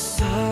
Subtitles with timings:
[0.00, 0.49] Sovereign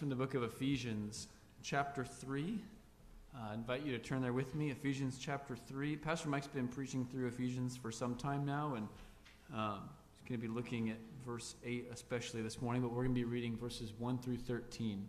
[0.00, 1.28] from the book of Ephesians,
[1.62, 2.58] chapter 3.
[3.34, 4.70] Uh, I invite you to turn there with me.
[4.70, 5.94] Ephesians chapter 3.
[5.96, 8.88] Pastor Mike's been preaching through Ephesians for some time now, and
[9.54, 9.80] um,
[10.16, 13.20] he's going to be looking at verse 8 especially this morning, but we're going to
[13.20, 15.06] be reading verses 1 through 13.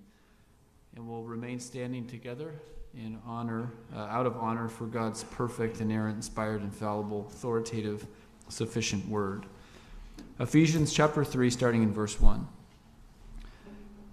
[0.97, 2.51] And we'll remain standing together
[2.93, 8.05] in honor, uh, out of honor for God's perfect, inerrant, inspired, infallible, authoritative,
[8.49, 9.45] sufficient word.
[10.41, 12.45] Ephesians chapter 3, starting in verse 1.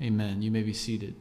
[0.00, 0.42] Amen.
[0.42, 1.16] You may be seated.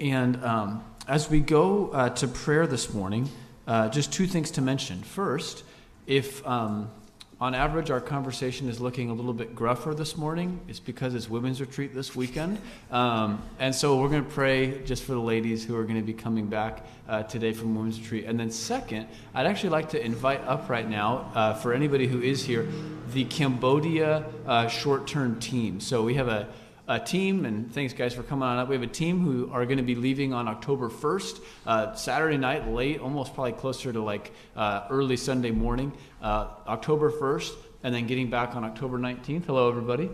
[0.00, 3.28] And um, as we go uh, to prayer this morning,
[3.66, 5.02] uh, just two things to mention.
[5.02, 5.62] First,
[6.06, 6.90] if um,
[7.38, 11.28] on average our conversation is looking a little bit gruffer this morning, it's because it's
[11.28, 12.58] women's retreat this weekend.
[12.90, 16.06] Um, and so we're going to pray just for the ladies who are going to
[16.06, 18.24] be coming back uh, today from women's retreat.
[18.24, 22.22] And then, second, I'd actually like to invite up right now, uh, for anybody who
[22.22, 22.66] is here,
[23.12, 25.78] the Cambodia uh, short term team.
[25.80, 26.48] So we have a
[26.88, 28.68] a team, and thanks guys for coming on up.
[28.68, 32.38] We have a team who are going to be leaving on October 1st, uh, Saturday
[32.38, 35.92] night, late, almost probably closer to like uh, early Sunday morning,
[36.22, 37.52] uh, October 1st,
[37.82, 39.44] and then getting back on October 19th.
[39.44, 40.08] Hello, everybody.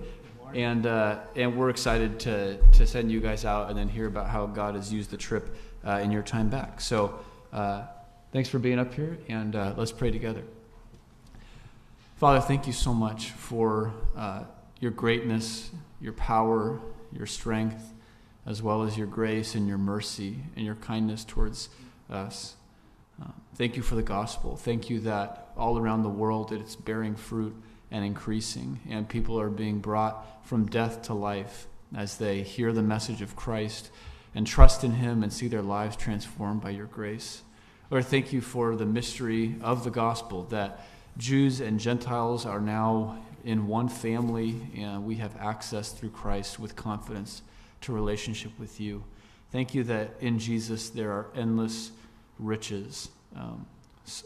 [0.52, 4.28] And, uh, and we're excited to, to send you guys out and then hear about
[4.28, 6.80] how God has used the trip uh, in your time back.
[6.80, 7.20] So
[7.52, 7.82] uh,
[8.32, 10.42] thanks for being up here, and let's pray together.
[12.16, 13.92] Father, thank you so much for
[14.80, 15.70] your greatness,
[16.04, 16.78] your power,
[17.12, 17.94] your strength,
[18.44, 21.70] as well as your grace and your mercy and your kindness towards
[22.10, 22.56] us.
[23.20, 24.54] Uh, thank you for the gospel.
[24.54, 27.56] Thank you that all around the world it's bearing fruit
[27.90, 32.82] and increasing, and people are being brought from death to life as they hear the
[32.82, 33.90] message of Christ
[34.34, 37.42] and trust in Him and see their lives transformed by your grace.
[37.90, 40.84] Lord, thank you for the mystery of the gospel that
[41.16, 46.74] Jews and Gentiles are now in one family and we have access through Christ with
[46.74, 47.42] confidence
[47.82, 49.04] to relationship with you.
[49.52, 51.92] Thank you that in Jesus there are endless
[52.38, 53.66] riches, um,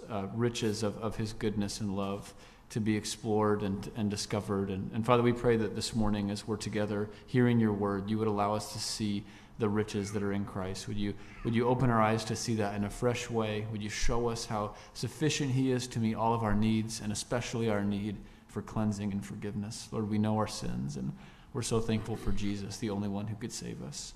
[0.09, 2.33] uh, riches of, of his goodness and love
[2.71, 4.71] to be explored and, and discovered.
[4.71, 8.19] And, and Father, we pray that this morning as we're together hearing your word, you
[8.19, 9.25] would allow us to see
[9.59, 10.87] the riches that are in Christ.
[10.87, 13.67] Would you, would you open our eyes to see that in a fresh way?
[13.73, 17.11] Would you show us how sufficient He is to meet all of our needs, and
[17.11, 18.17] especially our need
[18.49, 19.89] for cleansing and forgiveness?
[19.93, 21.13] Lord, we know our sins, and
[21.53, 24.15] we're so thankful for Jesus, the only one who could save us.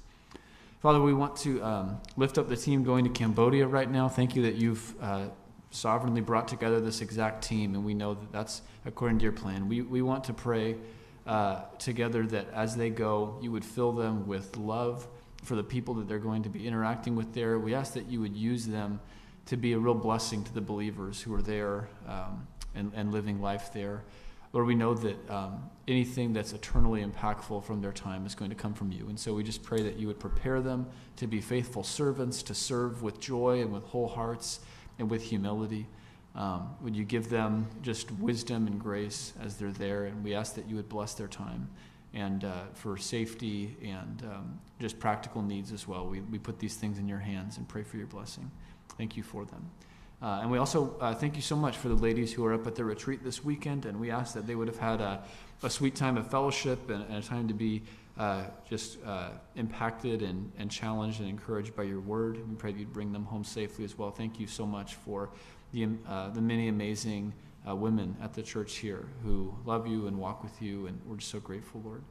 [0.80, 4.08] Father, we want to um, lift up the team going to Cambodia right now.
[4.08, 5.26] Thank you that you've uh,
[5.70, 9.68] sovereignly brought together this exact team, and we know that that's according to your plan.
[9.68, 10.76] We, we want to pray
[11.26, 15.06] uh, together that as they go, you would fill them with love
[15.44, 17.58] for the people that they're going to be interacting with there.
[17.58, 19.00] We ask that you would use them
[19.46, 23.40] to be a real blessing to the believers who are there um, and, and living
[23.40, 24.02] life there.
[24.52, 28.56] Lord, we know that um, anything that's eternally impactful from their time is going to
[28.56, 29.09] come from you.
[29.09, 32.54] And so we just pray that you would prepare them to be faithful servants, to
[32.54, 34.61] serve with joy and with whole hearts
[34.99, 35.87] and with humility.
[36.35, 40.04] Um, would you give them just wisdom and grace as they're there?
[40.04, 41.68] And we ask that you would bless their time
[42.14, 46.06] and uh, for safety and um, just practical needs as well.
[46.06, 48.50] We, we put these things in your hands and pray for your blessing.
[48.99, 49.71] Thank you for them.
[50.23, 52.67] Uh, and we also uh, thank you so much for the ladies who are up
[52.67, 53.87] at the retreat this weekend.
[53.87, 55.23] And we ask that they would have had a,
[55.64, 57.83] a sweet time of fellowship and, and a time to be
[58.19, 62.37] uh, just uh, impacted and, and challenged and encouraged by your word.
[62.49, 64.12] We pray that you'd bring them home safely as well.
[64.12, 65.31] Thank you so much for
[65.73, 67.33] the, uh, the many amazing
[67.69, 71.17] uh, women at the church here who love you and walk with you, and we're
[71.17, 72.02] just so grateful, Lord.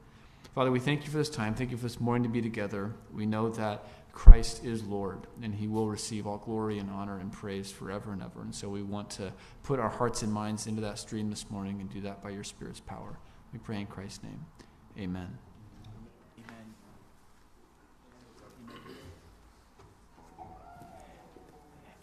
[0.54, 1.54] Father, we thank you for this time.
[1.54, 2.92] Thank you for this morning to be together.
[3.14, 7.32] We know that Christ is Lord, and he will receive all glory and honor and
[7.32, 8.42] praise forever and ever.
[8.42, 11.80] And so we want to put our hearts and minds into that stream this morning
[11.80, 13.18] and do that by your Spirit's power.
[13.52, 14.44] We pray in Christ's name.
[14.98, 15.38] Amen.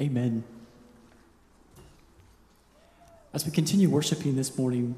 [0.01, 0.44] Amen.
[3.34, 4.96] As we continue worshiping this morning,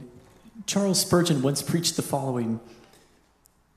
[0.66, 2.60] Charles Spurgeon once preached the following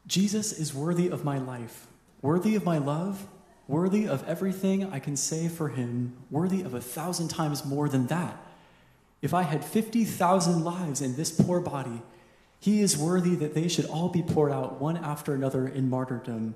[0.07, 1.87] Jesus is worthy of my life,
[2.25, 3.27] worthy of my love,
[3.69, 8.07] worthy of everything I can say for him, worthy of a thousand times more than
[8.07, 8.35] that.
[9.21, 12.01] If I had 50,000 lives in this poor body,
[12.59, 16.55] he is worthy that they should all be poured out one after another in martyrdom.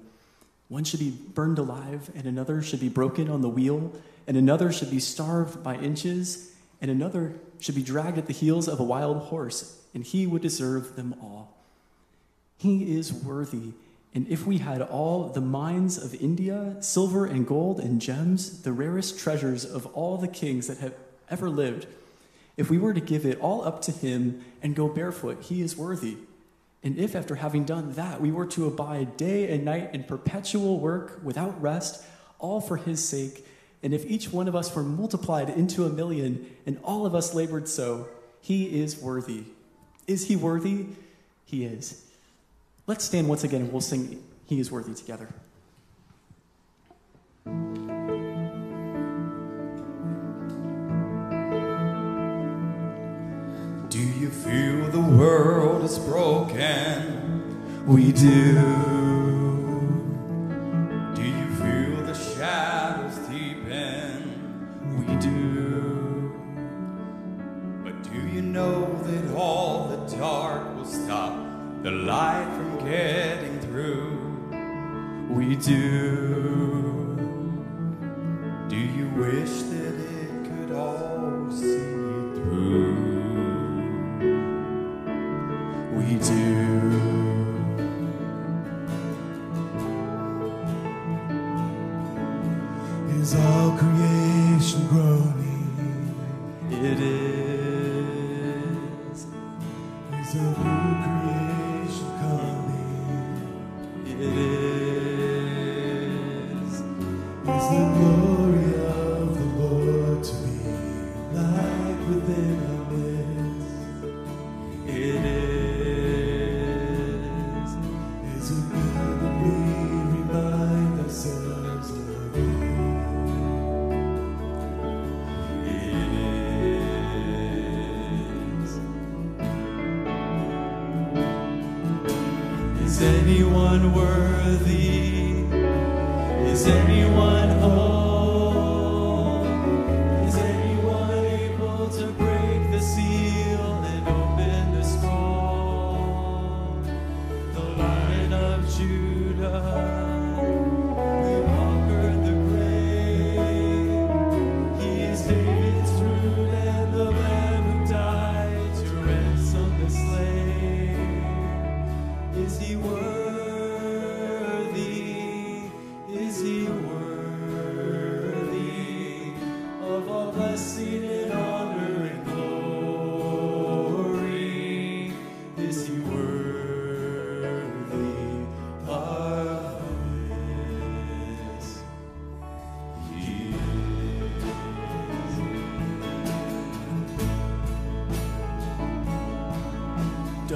[0.69, 3.93] One should be burned alive, and another should be broken on the wheel,
[4.27, 8.69] and another should be starved by inches, and another should be dragged at the heels
[8.69, 11.59] of a wild horse, and he would deserve them all.
[12.57, 13.75] He is worthy.
[14.15, 18.73] And if we had all the mines of India, silver and gold and gems, the
[18.73, 20.95] rarest treasures of all the kings that have
[21.31, 21.87] ever lived,
[22.57, 25.77] if we were to give it all up to him and go barefoot, he is
[25.77, 26.17] worthy.
[26.83, 30.81] And if after having done that, we were to abide day and night in perpetual
[30.81, 32.05] work without rest,
[32.39, 33.47] all for his sake,
[33.83, 37.35] and if each one of us were multiplied into a million and all of us
[37.35, 38.09] labored so,
[38.41, 39.45] he is worthy.
[40.07, 40.87] Is he worthy?
[41.45, 42.05] He is.
[42.89, 45.29] Let's stand once again and we'll sing He is Worthy together.
[53.91, 57.87] Do you feel the world is broken?
[57.87, 58.98] We do.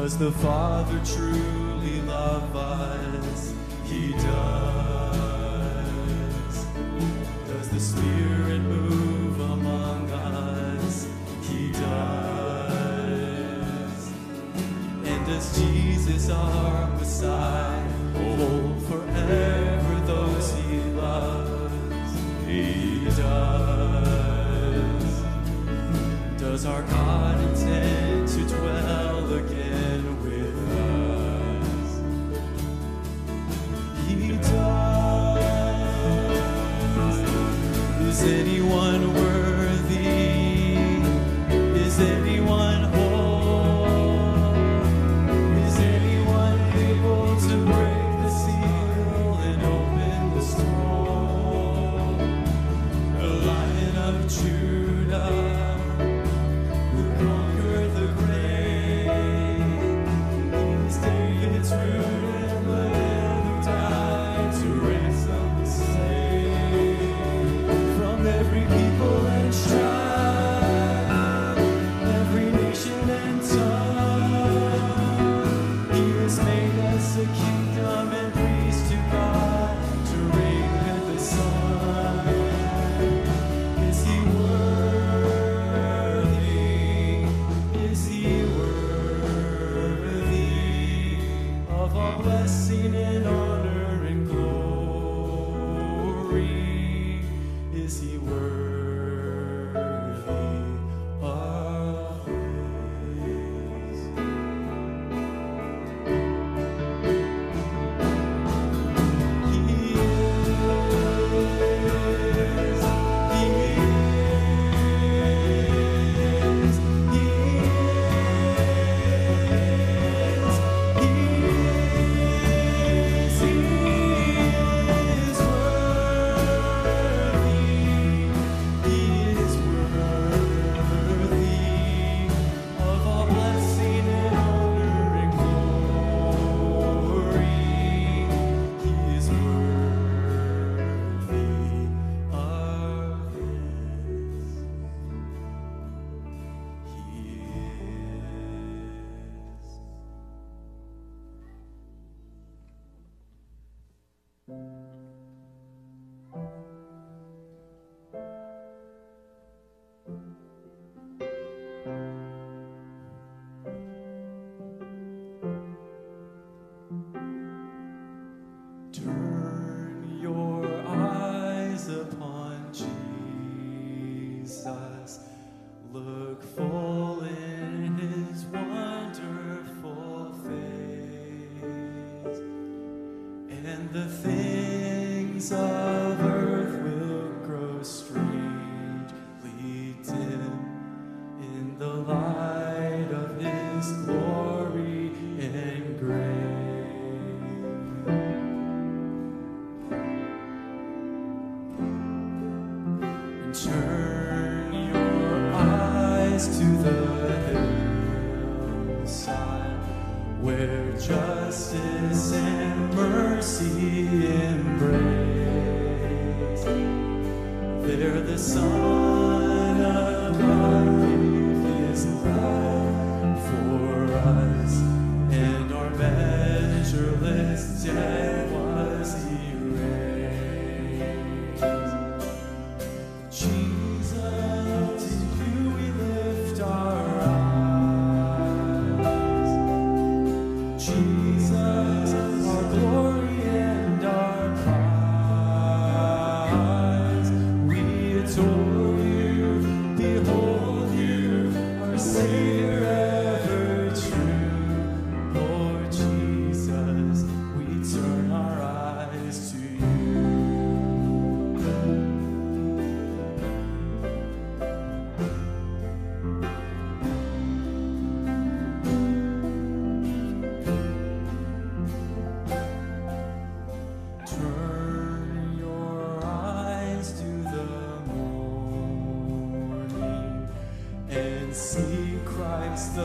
[0.02, 1.51] Does the Father truly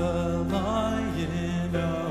[0.08, 2.07] Christ the lion away.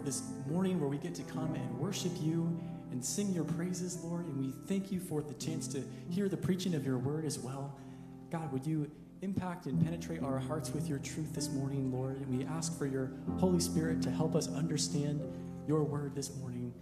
[0.00, 2.58] For this morning where we get to come and worship you
[2.90, 4.26] and sing your praises, Lord.
[4.26, 7.38] And we thank you for the chance to hear the preaching of your word as
[7.38, 7.76] well.
[8.30, 8.90] God, would you
[9.22, 12.16] impact and penetrate our hearts with your truth this morning, Lord?
[12.16, 15.22] And we ask for your Holy Spirit to help us understand
[15.68, 16.72] your word this morning.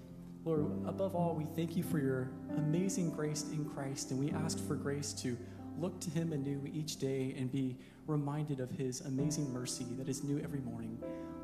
[0.44, 4.64] Lord, above all, we thank you for your amazing grace in Christ, and we ask
[4.66, 5.36] for grace to
[5.78, 7.76] look to him anew each day and be
[8.06, 10.98] reminded of his amazing mercy that is new every morning.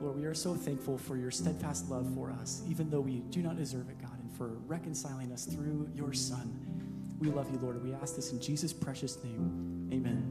[0.05, 3.40] Lord, we are so thankful for your steadfast love for us, even though we do
[3.40, 7.17] not deserve it, God, and for reconciling us through your Son.
[7.21, 7.83] We love you, Lord.
[7.83, 9.88] We ask this in Jesus' precious name.
[9.90, 10.31] Amen.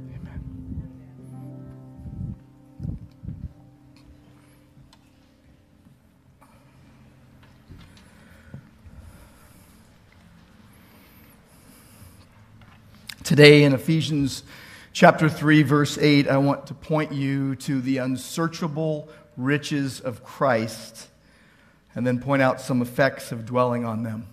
[13.24, 14.44] Today in Ephesians
[14.92, 21.10] chapter 3, verse 8, I want to point you to the unsearchable riches of Christ
[21.96, 24.28] and then point out some effects of dwelling on them.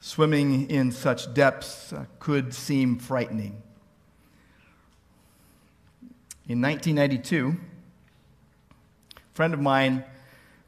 [0.00, 3.62] Swimming in such depths uh, could seem frightening.
[6.46, 7.56] In 1992,
[9.16, 10.04] a friend of mine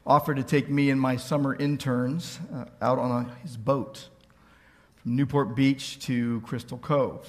[0.05, 4.09] offered to take me and my summer interns uh, out on his boat
[4.97, 7.27] from Newport Beach to Crystal Cove.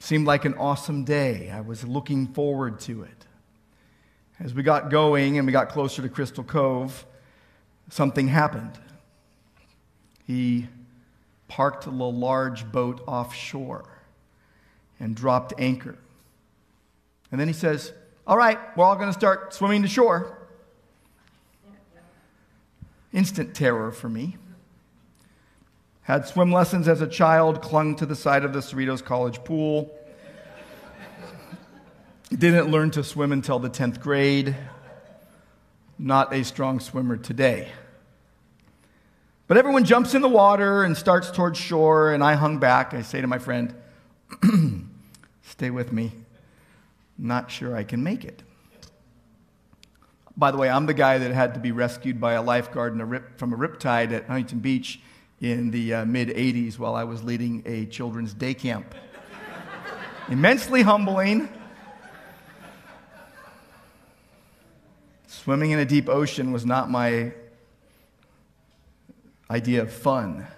[0.00, 1.50] Seemed like an awesome day.
[1.50, 3.26] I was looking forward to it.
[4.42, 7.04] As we got going and we got closer to Crystal Cove,
[7.90, 8.72] something happened.
[10.26, 10.66] He
[11.46, 13.84] parked the large boat offshore
[14.98, 15.98] and dropped anchor.
[17.30, 17.92] And then he says,
[18.26, 20.38] All right, we're all going to start swimming to shore.
[23.12, 24.38] Instant terror for me.
[26.02, 29.90] Had swim lessons as a child, clung to the side of the Cerritos College pool.
[32.30, 34.56] Didn't learn to swim until the 10th grade.
[35.98, 37.72] Not a strong swimmer today.
[39.48, 42.94] But everyone jumps in the water and starts towards shore, and I hung back.
[42.94, 43.74] I say to my friend,
[45.42, 46.12] Stay with me.
[47.18, 48.44] Not sure I can make it.
[50.36, 53.04] By the way, I'm the guy that had to be rescued by a lifeguard a
[53.04, 55.00] rip, from a riptide at Huntington Beach
[55.40, 58.94] in the uh, mid 80s while I was leading a children's day camp.
[60.28, 61.48] Immensely humbling.
[65.30, 67.30] Swimming in a deep ocean was not my
[69.48, 70.48] idea of fun.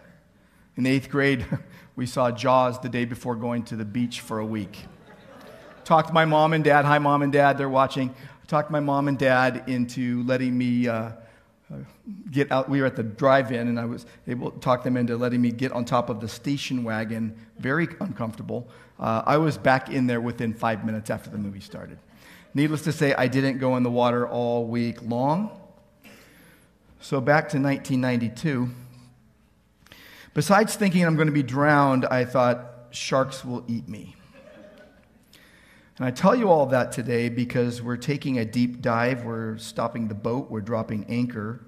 [0.76, 1.44] In eighth grade,
[1.94, 4.86] we saw Jaws the day before going to the beach for a week.
[5.84, 6.86] Talked my mom and dad.
[6.86, 8.14] Hi, mom and dad, they're watching.
[8.46, 11.12] Talked my mom and dad into letting me uh, uh,
[12.30, 12.70] get out.
[12.70, 15.42] We were at the drive in, and I was able to talk them into letting
[15.42, 17.36] me get on top of the station wagon.
[17.58, 18.66] Very uncomfortable.
[18.98, 21.98] Uh, I was back in there within five minutes after the movie started.
[22.54, 25.58] Needless to say, I didn't go in the water all week long.
[27.00, 28.68] So back to 1992.
[30.34, 34.16] Besides thinking I'm going to be drowned, I thought sharks will eat me.
[35.96, 40.08] And I tell you all that today because we're taking a deep dive, we're stopping
[40.08, 41.64] the boat, we're dropping anchor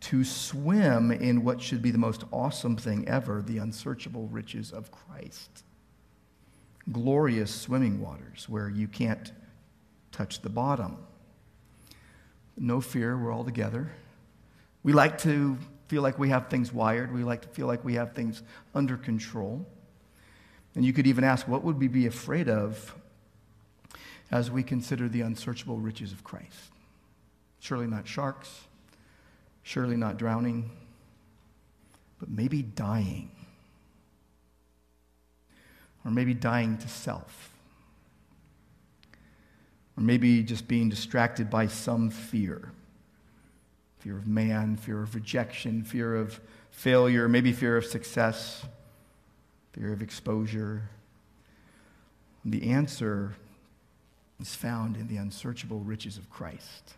[0.00, 4.90] to swim in what should be the most awesome thing ever the unsearchable riches of
[4.92, 5.64] Christ.
[6.92, 9.32] Glorious swimming waters where you can't
[10.16, 10.96] touch the bottom.
[12.56, 13.90] No fear, we're all together.
[14.82, 17.94] We like to feel like we have things wired, we like to feel like we
[17.94, 18.42] have things
[18.74, 19.66] under control.
[20.74, 22.94] And you could even ask, what would we be afraid of
[24.30, 26.72] as we consider the unsearchable riches of Christ?
[27.60, 28.64] Surely not sharks,
[29.62, 30.70] surely not drowning,
[32.18, 33.30] but maybe dying.
[36.04, 37.55] Or maybe dying to self.
[39.96, 42.72] Or maybe just being distracted by some fear
[44.06, 46.38] fear of man, fear of rejection, fear of
[46.70, 48.64] failure, maybe fear of success,
[49.72, 50.88] fear of exposure.
[52.44, 53.34] And the answer
[54.40, 56.94] is found in the unsearchable riches of Christ.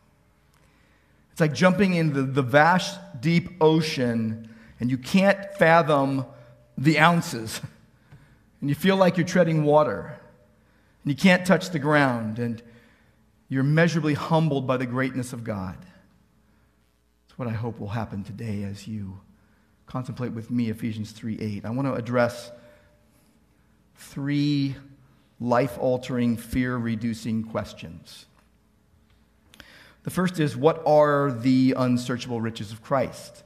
[1.33, 6.27] It's like jumping into the vast, deep ocean, and you can't fathom
[6.77, 7.61] the ounces.
[8.61, 10.19] And you feel like you're treading water,
[11.05, 12.61] and you can't touch the ground, and
[13.49, 18.65] you're measurably humbled by the greatness of God That's what I hope will happen today
[18.65, 19.21] as you
[19.87, 21.65] contemplate with me Ephesians 3 8.
[21.65, 22.51] I want to address
[23.97, 24.77] three
[25.41, 28.27] life altering, fear reducing questions.
[30.05, 33.43] The first is, What are the unsearchable riches of Christ?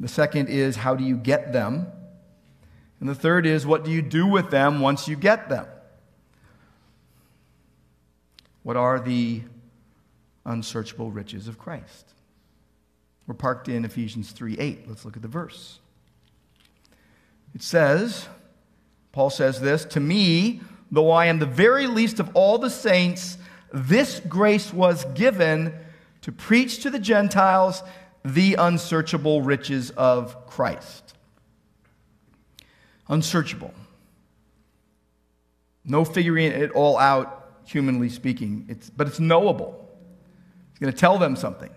[0.00, 1.86] The second is, How do you get them?
[3.00, 5.66] And the third is, What do you do with them once you get them?
[8.62, 9.42] What are the
[10.44, 12.12] unsearchable riches of Christ?
[13.26, 14.88] We're parked in Ephesians 3 8.
[14.88, 15.78] Let's look at the verse.
[17.54, 18.28] It says,
[19.12, 23.38] Paul says this To me, though I am the very least of all the saints,
[23.72, 25.72] this grace was given
[26.22, 27.82] to preach to the Gentiles
[28.24, 31.14] the unsearchable riches of Christ.
[33.08, 33.74] Unsearchable.
[35.84, 39.88] No figuring it all out, humanly speaking, it's, but it's knowable.
[40.70, 41.70] It's going to tell them something.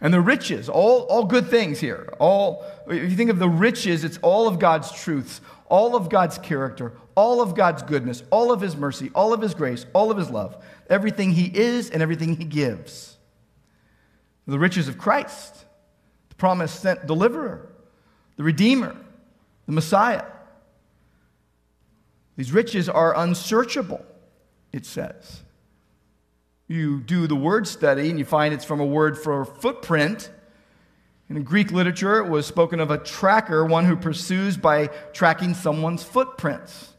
[0.00, 2.12] And the riches, all, all good things here.
[2.18, 6.36] All, if you think of the riches, it's all of God's truths, all of God's
[6.38, 10.18] character, all of God's goodness, all of His mercy, all of His grace, all of
[10.18, 13.16] His love, everything He is and everything He gives.
[14.46, 15.64] The riches of Christ,
[16.28, 17.70] the promised sent deliverer,
[18.36, 18.94] the Redeemer,
[19.66, 20.24] the Messiah.
[22.36, 24.04] These riches are unsearchable,
[24.74, 25.44] it says.
[26.66, 30.30] You do the word study and you find it's from a word for footprint.
[31.30, 36.02] In Greek literature, it was spoken of a tracker, one who pursues by tracking someone's
[36.02, 36.92] footprints.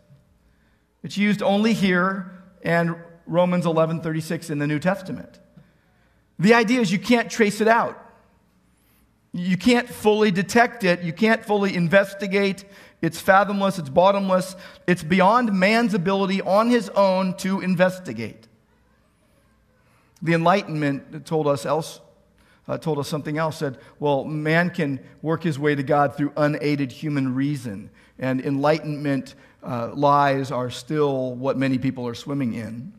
[1.03, 2.31] It's used only here
[2.63, 2.95] and
[3.27, 5.39] Romans 11:36 in the New Testament.
[6.39, 8.01] The idea is you can't trace it out.
[9.33, 11.01] You can't fully detect it.
[11.01, 12.63] You can't fully investigate.
[13.05, 13.77] It's fathomless.
[13.77, 14.55] It's bottomless.
[14.87, 18.47] It's beyond man's ability on his own to investigate.
[20.23, 22.01] The Enlightenment told us else,
[22.67, 23.57] uh, told us something else.
[23.57, 29.35] Said, well, man can work his way to God through unaided human reason, and Enlightenment
[29.61, 32.91] uh, lies are still what many people are swimming in.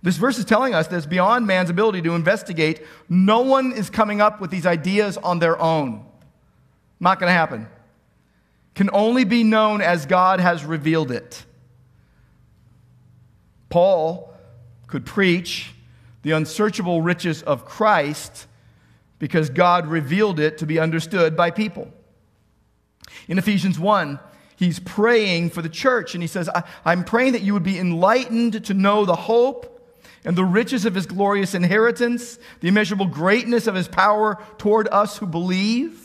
[0.00, 2.86] This verse is telling us that it's beyond man's ability to investigate.
[3.08, 6.04] No one is coming up with these ideas on their own.
[7.00, 7.66] Not going to happen.
[8.74, 11.44] Can only be known as God has revealed it.
[13.68, 14.32] Paul
[14.86, 15.72] could preach
[16.22, 18.46] the unsearchable riches of Christ
[19.18, 21.92] because God revealed it to be understood by people.
[23.28, 24.18] In Ephesians 1,
[24.56, 26.50] he's praying for the church and he says,
[26.84, 29.72] I'm praying that you would be enlightened to know the hope
[30.24, 35.18] and the riches of his glorious inheritance, the immeasurable greatness of his power toward us
[35.18, 36.01] who believe.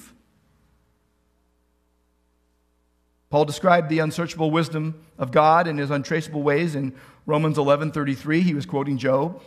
[3.29, 8.41] Paul described the unsearchable wisdom of God and his untraceable ways in Romans 11:33.
[8.41, 9.41] He was quoting Job.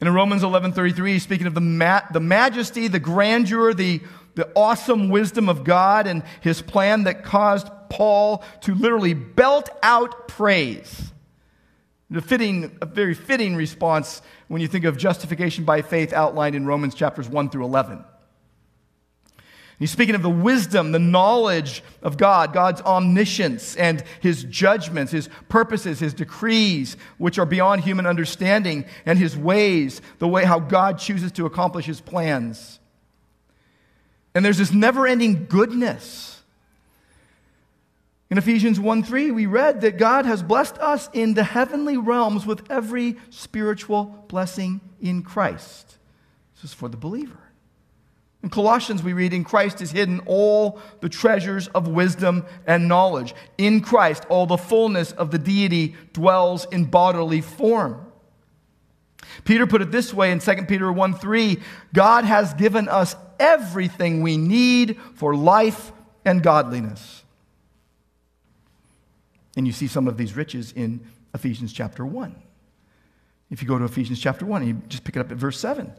[0.00, 4.00] And in Romans 11:33, he's speaking of the, ma- the majesty, the grandeur, the,
[4.34, 10.28] the awesome wisdom of God and his plan that caused Paul to literally belt out
[10.28, 11.12] praise.
[12.12, 16.66] A fitting, a very fitting response when you think of justification by faith outlined in
[16.66, 18.04] Romans chapters 1 through 11.
[19.80, 25.30] He's speaking of the wisdom, the knowledge of God, God's omniscience and his judgments, his
[25.48, 30.98] purposes, his decrees, which are beyond human understanding, and his ways, the way how God
[30.98, 32.78] chooses to accomplish his plans.
[34.34, 36.42] And there's this never ending goodness.
[38.28, 42.44] In Ephesians 1 3, we read that God has blessed us in the heavenly realms
[42.44, 45.96] with every spiritual blessing in Christ.
[46.56, 47.49] This is for the believer.
[48.42, 53.34] In Colossians, we read, In Christ is hidden all the treasures of wisdom and knowledge.
[53.58, 58.06] In Christ, all the fullness of the deity dwells in bodily form.
[59.44, 61.58] Peter put it this way in 2 Peter 1 3
[61.92, 65.92] God has given us everything we need for life
[66.24, 67.22] and godliness.
[69.56, 71.00] And you see some of these riches in
[71.34, 72.34] Ephesians chapter 1.
[73.50, 75.92] If you go to Ephesians chapter 1, you just pick it up at verse 7.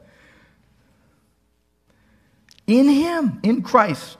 [2.68, 4.18] In Him, in Christ,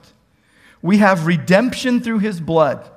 [0.80, 2.90] we have redemption through His blood,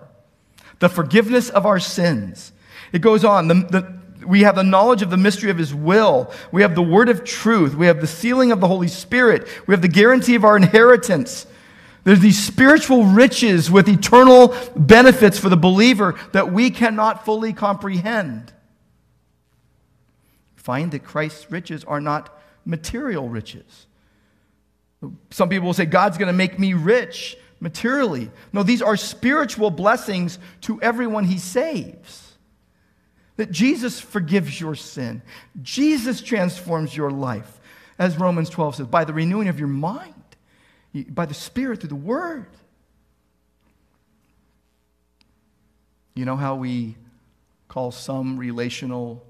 [0.80, 2.52] the forgiveness of our sins.
[2.92, 3.48] It goes on.
[3.48, 6.32] The, the, we have the knowledge of the mystery of His will.
[6.52, 7.76] We have the word of truth.
[7.76, 9.48] We have the sealing of the Holy Spirit.
[9.68, 11.46] We have the guarantee of our inheritance.
[12.04, 18.54] There's these spiritual riches with eternal benefits for the believer that we cannot fully comprehend.
[20.56, 23.88] Find that Christ's riches are not material riches.
[25.30, 28.32] Some people will say, God's going to make me rich materially.
[28.54, 32.34] No, these are spiritual blessings to everyone he saves.
[33.38, 35.22] That Jesus forgives your sin,
[35.62, 37.60] Jesus transforms your life,
[38.00, 40.14] as Romans 12 says, by the renewing of your mind,
[41.10, 42.48] by the Spirit, through the Word.
[46.14, 46.96] You know how we
[47.68, 49.26] call some relational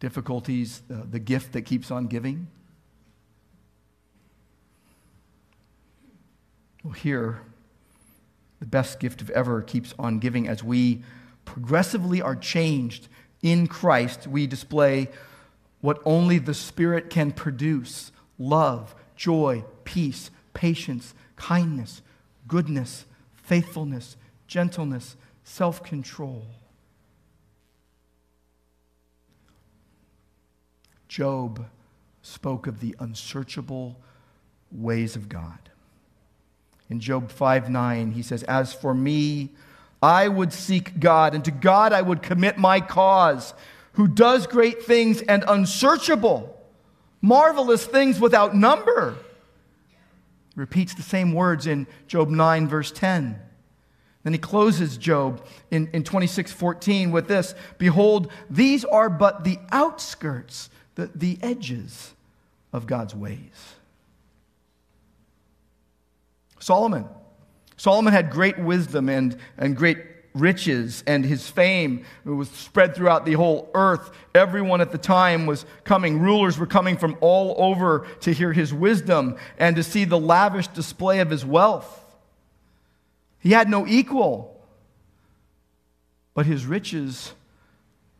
[0.00, 2.48] difficulties uh, the gift that keeps on giving?
[6.84, 7.40] Well, here,
[8.60, 11.02] the best gift of ever keeps on giving as we
[11.46, 13.08] progressively are changed
[13.42, 14.26] in Christ.
[14.26, 15.08] We display
[15.80, 22.02] what only the Spirit can produce love, joy, peace, patience, kindness,
[22.46, 24.16] goodness, faithfulness,
[24.46, 26.46] gentleness, self control.
[31.08, 31.66] Job
[32.22, 34.00] spoke of the unsearchable
[34.70, 35.63] ways of God.
[36.90, 39.50] In Job 5 9, he says, As for me,
[40.02, 43.54] I would seek God, and to God I would commit my cause,
[43.92, 46.60] who does great things and unsearchable,
[47.22, 49.16] marvelous things without number.
[50.54, 53.40] He repeats the same words in Job 9, verse 10.
[54.24, 59.58] Then he closes Job in, in 26 14 with this Behold, these are but the
[59.70, 62.14] outskirts, the, the edges
[62.72, 63.73] of God's ways.
[66.64, 67.04] Solomon.
[67.76, 69.98] Solomon had great wisdom and, and great
[70.32, 74.10] riches, and his fame was spread throughout the whole earth.
[74.34, 76.20] Everyone at the time was coming.
[76.20, 80.68] Rulers were coming from all over to hear his wisdom and to see the lavish
[80.68, 82.02] display of his wealth.
[83.40, 84.66] He had no equal,
[86.32, 87.34] but his riches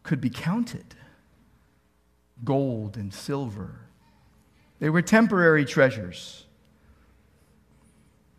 [0.03, 0.85] could be counted
[2.45, 3.81] gold and silver.
[4.81, 6.45] They were temporary treasures.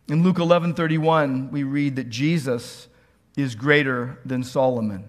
[0.08, 2.88] In Luke 11:31, we read that Jesus
[3.36, 5.04] is greater than Solomon.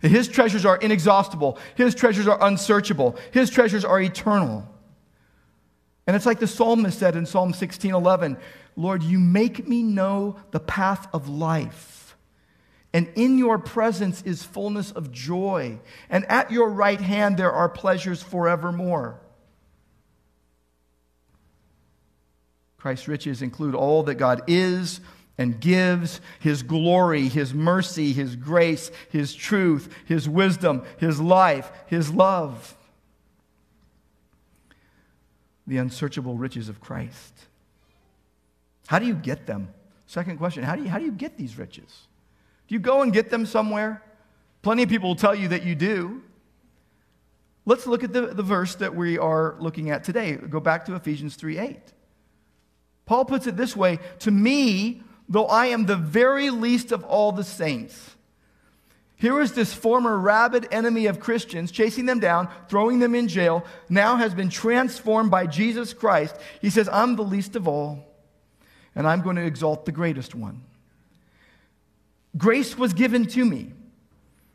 [0.00, 1.58] His treasures are inexhaustible.
[1.76, 3.16] His treasures are unsearchable.
[3.30, 4.68] His treasures are eternal.
[6.06, 8.36] And it's like the psalmist said in Psalm 16:11,
[8.74, 12.16] "Lord, you make me know the path of life.
[12.92, 15.78] And in your presence is fullness of joy,
[16.10, 19.20] and at your right hand there are pleasures forevermore."
[22.82, 25.00] Christ's riches include all that God is
[25.38, 32.12] and gives His glory, His mercy, His grace, His truth, His wisdom, His life, His
[32.12, 32.76] love.
[35.64, 37.32] The unsearchable riches of Christ.
[38.88, 39.68] How do you get them?
[40.08, 42.08] Second question How do you, how do you get these riches?
[42.66, 44.02] Do you go and get them somewhere?
[44.62, 46.20] Plenty of people will tell you that you do.
[47.64, 50.32] Let's look at the, the verse that we are looking at today.
[50.32, 51.92] Go back to Ephesians 3 8.
[53.12, 57.30] Paul puts it this way To me, though I am the very least of all
[57.30, 58.16] the saints.
[59.16, 63.66] Here is this former rabid enemy of Christians, chasing them down, throwing them in jail,
[63.90, 66.34] now has been transformed by Jesus Christ.
[66.62, 68.02] He says, I'm the least of all,
[68.94, 70.62] and I'm going to exalt the greatest one.
[72.38, 73.72] Grace was given to me.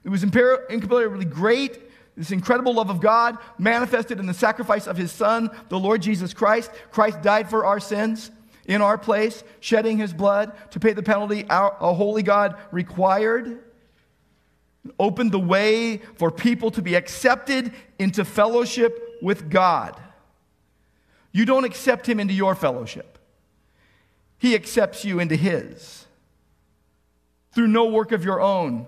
[0.03, 1.80] It was incomparably great,
[2.16, 6.34] this incredible love of God manifested in the sacrifice of his Son, the Lord Jesus
[6.34, 6.72] Christ.
[6.89, 8.32] Christ died for our sins
[8.68, 13.63] in our place, shedding his blood to pay the penalty our, a holy God required.
[14.99, 19.99] Opened the way for people to be accepted into fellowship with God.
[21.32, 23.18] You don't accept him into your fellowship,
[24.38, 26.05] he accepts you into his
[27.53, 28.86] through no work of your own,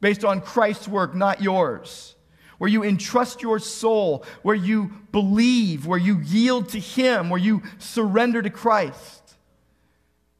[0.00, 2.14] based on Christ's work, not yours.
[2.58, 7.62] Where you entrust your soul, where you believe, where you yield to Him, where you
[7.78, 9.36] surrender to Christ.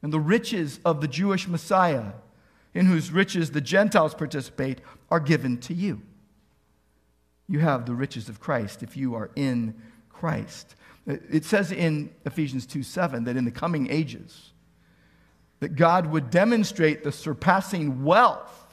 [0.03, 2.13] And the riches of the Jewish Messiah,
[2.75, 6.03] in whose riches the Gentiles participate, are given to you.
[7.49, 9.75] You have the riches of Christ if you are in
[10.11, 10.77] Christ.
[11.07, 14.53] It says in Ephesians 2 7 that in the coming ages,
[15.61, 18.68] that God would demonstrate the surpassing wealth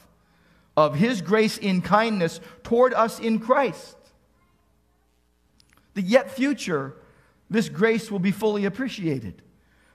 [0.76, 3.96] of his grace in kindness toward us in Christ.
[5.94, 6.94] The yet future,
[7.48, 9.42] this grace will be fully appreciated.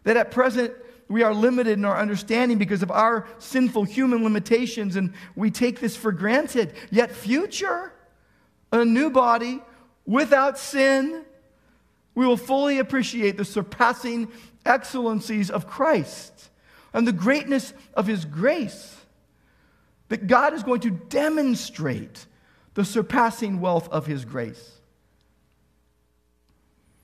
[0.03, 0.73] That at present,
[1.07, 5.79] we are limited in our understanding because of our sinful human limitations, and we take
[5.79, 6.73] this for granted.
[6.89, 7.93] Yet, future,
[8.71, 9.61] a new body
[10.05, 11.25] without sin,
[12.15, 14.31] we will fully appreciate the surpassing
[14.65, 16.49] excellencies of Christ
[16.93, 18.95] and the greatness of his grace.
[20.11, 22.25] That God is going to demonstrate
[22.73, 24.71] the surpassing wealth of his grace.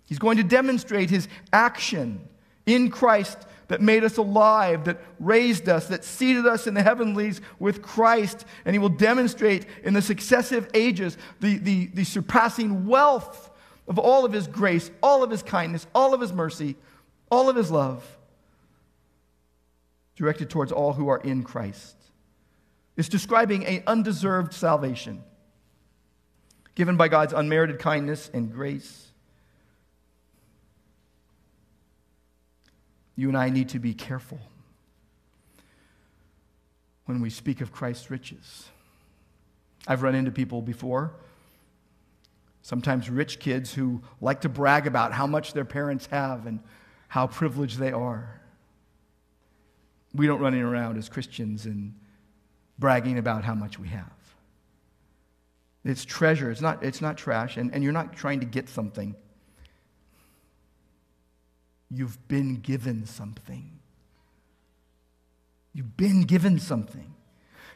[0.09, 2.19] He's going to demonstrate his action
[2.65, 3.37] in Christ
[3.69, 8.43] that made us alive, that raised us, that seated us in the heavenlies with Christ.
[8.65, 13.49] And he will demonstrate in the successive ages the, the, the surpassing wealth
[13.87, 16.75] of all of his grace, all of his kindness, all of his mercy,
[17.31, 18.03] all of his love
[20.17, 21.96] directed towards all who are in Christ.
[22.97, 25.23] It's describing an undeserved salvation
[26.75, 29.07] given by God's unmerited kindness and grace.
[33.15, 34.39] You and I need to be careful
[37.05, 38.67] when we speak of Christ's riches.
[39.87, 41.13] I've run into people before,
[42.61, 46.59] sometimes rich kids who like to brag about how much their parents have and
[47.07, 48.37] how privileged they are
[50.17, 51.93] we don't run around as Christians and
[52.79, 54.11] bragging about how much we have.
[55.83, 59.15] It's treasure, it's not, it's not trash, and, and you're not trying to get something.
[61.89, 63.79] You've been given something.
[65.73, 67.13] You've been given something.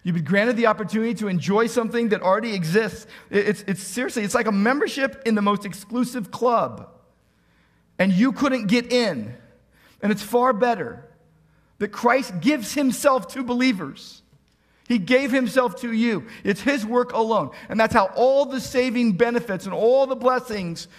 [0.04, 3.06] You've been granted the opportunity to enjoy something that already exists.
[3.30, 6.90] It's, it's seriously, it's like a membership in the most exclusive club.
[8.00, 9.36] And you couldn't get in.
[10.02, 11.08] And it's far better
[11.78, 14.21] that Christ gives himself to believers.
[14.92, 16.28] He gave himself to you.
[16.44, 17.52] It's his work alone.
[17.70, 20.90] And that's how all the saving benefits and all the blessings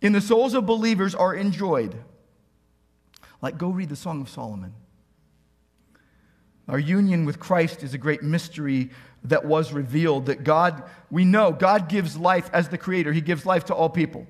[0.00, 1.94] in the souls of believers are enjoyed.
[3.40, 4.74] Like, go read the Song of Solomon.
[6.66, 8.90] Our union with Christ is a great mystery
[9.22, 13.46] that was revealed that God, we know God gives life as the creator, He gives
[13.46, 14.26] life to all people.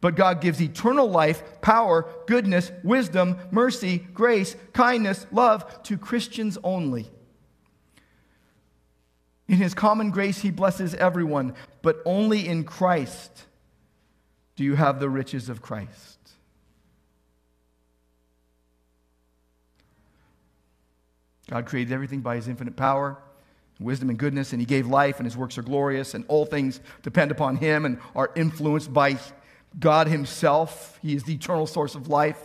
[0.00, 7.10] But God gives eternal life, power, goodness, wisdom, mercy, grace, kindness, love to Christians only.
[9.52, 13.44] In His common grace, He blesses everyone, but only in Christ
[14.56, 16.18] do you have the riches of Christ.
[21.50, 23.18] God created everything by His infinite power
[23.78, 26.80] wisdom and goodness, and he gave life, and his works are glorious, and all things
[27.02, 29.18] depend upon him and are influenced by
[29.78, 30.98] God Himself.
[31.02, 32.40] He is the eternal source of life.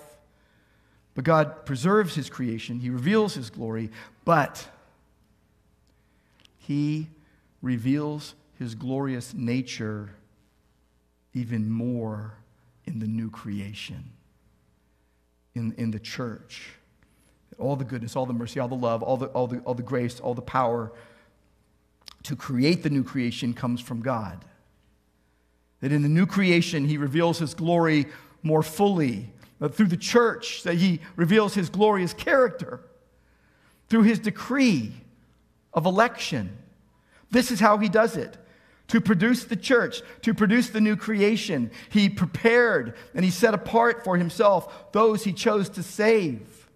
[1.14, 3.92] But God preserves His creation, He reveals His glory,
[4.26, 4.68] but
[6.68, 7.08] He
[7.62, 10.10] reveals His glorious nature
[11.34, 12.34] even more
[12.84, 14.12] in the new creation,
[15.56, 16.72] in, in the church.
[17.58, 19.82] All the goodness, all the mercy, all the love, all the, all, the, all the
[19.82, 20.92] grace, all the power
[22.24, 24.44] to create the new creation comes from God.
[25.80, 28.08] That in the new creation, he reveals his glory
[28.44, 29.32] more fully.
[29.60, 32.82] That through the church, that he reveals his glorious character.
[33.88, 34.92] Through his decree
[35.74, 36.58] of election.
[37.32, 38.38] This is how he does it.
[38.90, 44.06] To produce the church, to produce the new creation, he prepared and he set apart
[44.06, 46.70] for himself those he chose to save.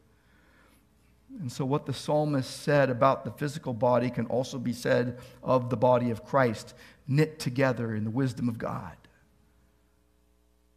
[1.39, 5.69] And so, what the psalmist said about the physical body can also be said of
[5.69, 6.73] the body of Christ,
[7.07, 8.95] knit together in the wisdom of God.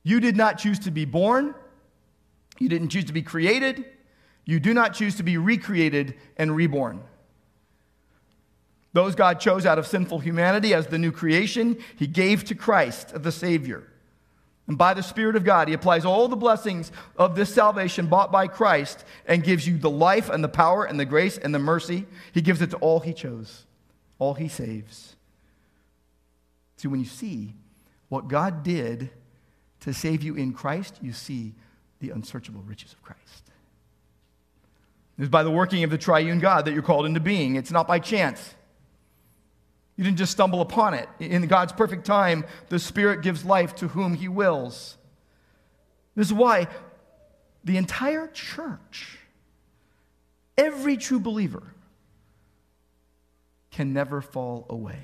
[0.05, 1.55] You did not choose to be born,
[2.59, 3.85] you didn't choose to be created,
[4.45, 7.03] you do not choose to be recreated and reborn.
[8.95, 13.23] Those God chose out of sinful humanity as the new creation, He gave to Christ,
[13.23, 13.83] the Savior.
[14.69, 18.31] And by the Spirit of God, He applies all the blessings of this salvation bought
[18.31, 21.59] by Christ and gives you the life and the power and the grace and the
[21.59, 22.07] mercy.
[22.33, 23.67] He gives it to all He chose,
[24.21, 25.17] all He saves.
[26.77, 27.53] See, when you see
[28.09, 29.11] what God did
[29.81, 31.53] to save you in Christ, you see
[31.99, 33.51] the unsearchable riches of Christ.
[35.19, 37.57] It's by the working of the triune God that you're called into being.
[37.57, 38.55] It's not by chance.
[39.97, 41.09] You didn't just stumble upon it.
[41.21, 44.97] In God's perfect time, the Spirit gives life to whom He wills.
[46.17, 46.69] This is why
[47.63, 49.19] the entire church,
[50.59, 51.63] every true believer,
[53.71, 55.01] can never fall away.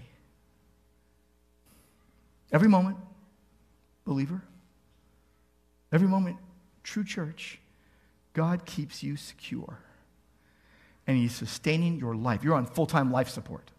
[2.53, 2.97] Every moment,
[4.05, 4.43] believer,
[5.93, 6.37] every moment,
[6.83, 7.61] true church,
[8.33, 9.79] God keeps you secure.
[11.07, 12.43] And He's sustaining your life.
[12.43, 13.71] You're on full time life support.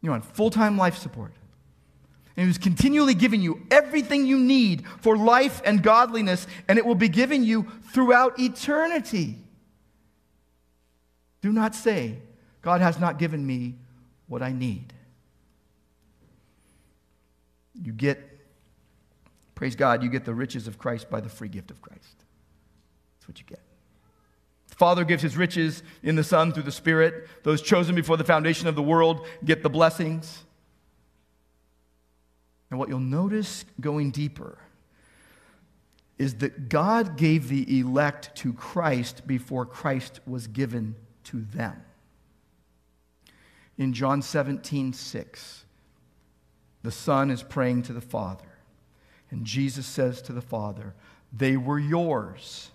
[0.00, 1.32] You're on full time life support.
[2.36, 6.94] And He's continually giving you everything you need for life and godliness, and it will
[6.94, 9.36] be given you throughout eternity.
[11.42, 12.18] Do not say,
[12.62, 13.74] God has not given me
[14.26, 14.92] what I need.
[17.82, 18.18] You get,
[19.54, 22.24] praise God, you get the riches of Christ by the free gift of Christ.
[23.18, 23.60] That's what you get.
[24.80, 27.28] The Father gives his riches in the Son through the Spirit.
[27.42, 30.42] Those chosen before the foundation of the world get the blessings.
[32.70, 34.56] And what you'll notice going deeper
[36.16, 41.82] is that God gave the elect to Christ before Christ was given to them.
[43.76, 45.64] In John 17, 6,
[46.82, 48.48] the Son is praying to the Father.
[49.30, 50.94] And Jesus says to the Father,
[51.30, 52.69] They were yours.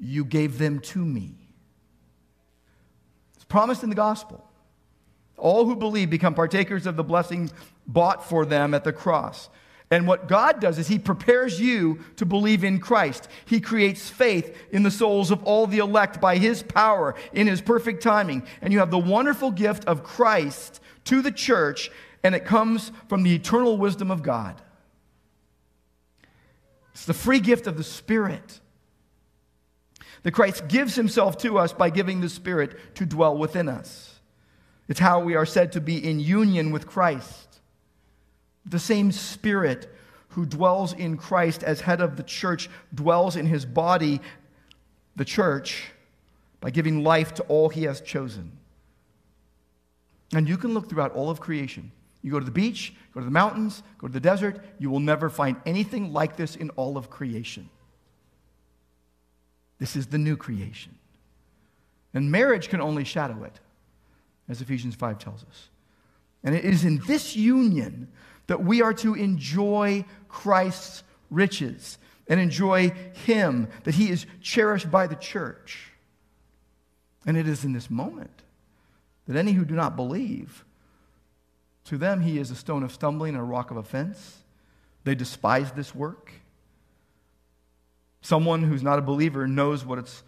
[0.00, 1.34] You gave them to me.
[3.34, 4.44] It's promised in the gospel.
[5.36, 7.50] All who believe become partakers of the blessing
[7.86, 9.48] bought for them at the cross.
[9.90, 13.28] And what God does is He prepares you to believe in Christ.
[13.44, 17.60] He creates faith in the souls of all the elect by His power, in His
[17.60, 18.44] perfect timing.
[18.62, 21.90] And you have the wonderful gift of Christ to the church,
[22.22, 24.60] and it comes from the eternal wisdom of God.
[26.92, 28.60] It's the free gift of the Spirit.
[30.22, 34.20] That Christ gives Himself to us by giving the Spirit to dwell within us.
[34.88, 37.60] It's how we are said to be in union with Christ.
[38.66, 39.88] The same Spirit
[40.30, 44.20] who dwells in Christ as head of the church dwells in his body,
[45.16, 45.90] the church,
[46.60, 48.52] by giving life to all he has chosen.
[50.32, 51.90] And you can look throughout all of creation.
[52.22, 55.00] You go to the beach, go to the mountains, go to the desert, you will
[55.00, 57.68] never find anything like this in all of creation.
[59.80, 60.94] This is the new creation.
[62.14, 63.58] And marriage can only shadow it,
[64.48, 65.68] as Ephesians 5 tells us.
[66.44, 68.08] And it is in this union
[68.46, 72.90] that we are to enjoy Christ's riches and enjoy
[73.24, 75.90] Him, that He is cherished by the church.
[77.26, 78.42] And it is in this moment
[79.26, 80.64] that any who do not believe,
[81.84, 84.38] to them He is a stone of stumbling and a rock of offense.
[85.04, 86.32] They despise this work.
[88.22, 90.22] Someone who's not a believer knows what it's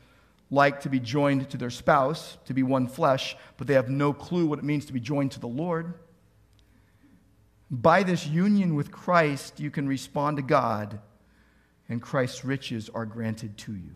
[0.50, 4.12] like to be joined to their spouse, to be one flesh, but they have no
[4.12, 5.94] clue what it means to be joined to the Lord.
[7.70, 11.00] By this union with Christ, you can respond to God,
[11.88, 13.92] and Christ's riches are granted to you.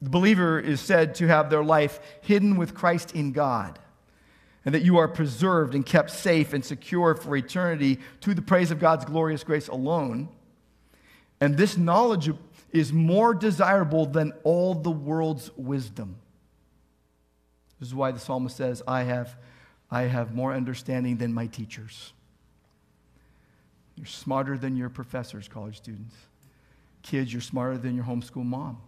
[0.00, 3.80] The believer is said to have their life hidden with Christ in God,
[4.64, 8.70] and that you are preserved and kept safe and secure for eternity to the praise
[8.70, 10.28] of God's glorious grace alone.
[11.40, 12.30] And this knowledge
[12.72, 16.16] is more desirable than all the world's wisdom.
[17.78, 19.36] This is why the psalmist says, I have
[19.90, 22.12] I have more understanding than my teachers.
[23.96, 26.14] You're smarter than your professors, college students.
[27.02, 28.78] Kids, you're smarter than your homeschool mom.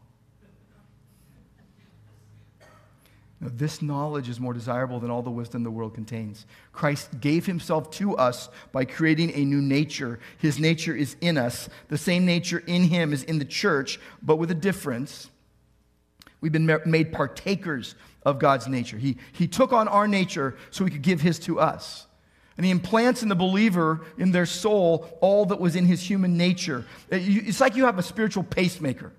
[3.43, 6.45] This knowledge is more desirable than all the wisdom the world contains.
[6.73, 10.21] Christ gave himself to us by creating a new nature.
[10.37, 11.71] His nature is in us.
[11.89, 15.31] The same nature in him is in the church, but with a difference.
[16.43, 17.95] We've been made partakers
[18.27, 18.99] of God's nature.
[18.99, 22.07] He, he took on our nature so he could give his to us.
[22.59, 26.37] And he implants in the believer, in their soul, all that was in his human
[26.37, 26.85] nature.
[27.11, 29.13] Uh, it's like you have a spiritual pacemaker.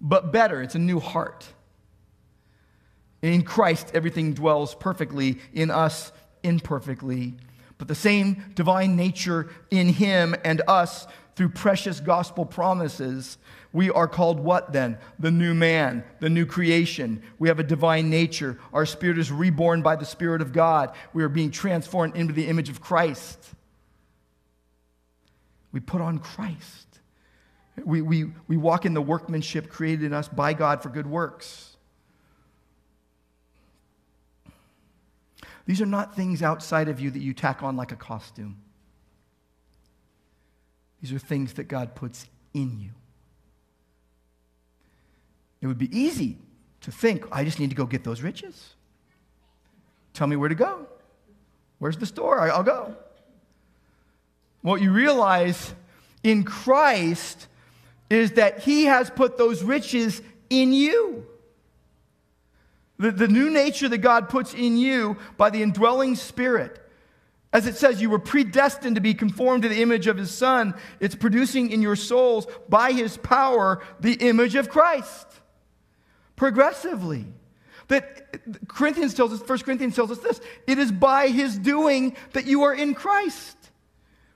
[0.00, 0.62] but better.
[0.62, 1.46] It's a new heart.
[3.22, 6.12] In Christ, everything dwells perfectly, in us,
[6.42, 7.34] imperfectly.
[7.76, 11.06] But the same divine nature in Him and us
[11.36, 13.38] through precious gospel promises,
[13.72, 14.98] we are called what then?
[15.18, 17.22] The new man, the new creation.
[17.38, 18.58] We have a divine nature.
[18.72, 20.94] Our spirit is reborn by the Spirit of God.
[21.12, 23.38] We are being transformed into the image of Christ.
[25.72, 27.00] We put on Christ.
[27.84, 31.69] We, we, we walk in the workmanship created in us by God for good works.
[35.70, 38.56] These are not things outside of you that you tack on like a costume.
[41.00, 42.90] These are things that God puts in you.
[45.60, 46.38] It would be easy
[46.80, 48.74] to think, I just need to go get those riches.
[50.12, 50.88] Tell me where to go.
[51.78, 52.40] Where's the store?
[52.40, 52.96] I'll go.
[54.62, 55.72] What you realize
[56.24, 57.46] in Christ
[58.10, 61.28] is that He has put those riches in you.
[63.00, 66.78] The, the new nature that God puts in you by the indwelling Spirit.
[67.50, 70.74] As it says, you were predestined to be conformed to the image of His Son.
[71.00, 75.26] It's producing in your souls, by His power, the image of Christ.
[76.36, 77.24] Progressively.
[77.88, 82.46] That Corinthians tells us, 1 Corinthians tells us this it is by His doing that
[82.46, 83.56] you are in Christ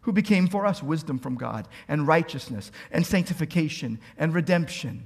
[0.01, 5.05] who became for us wisdom from God and righteousness and sanctification and redemption.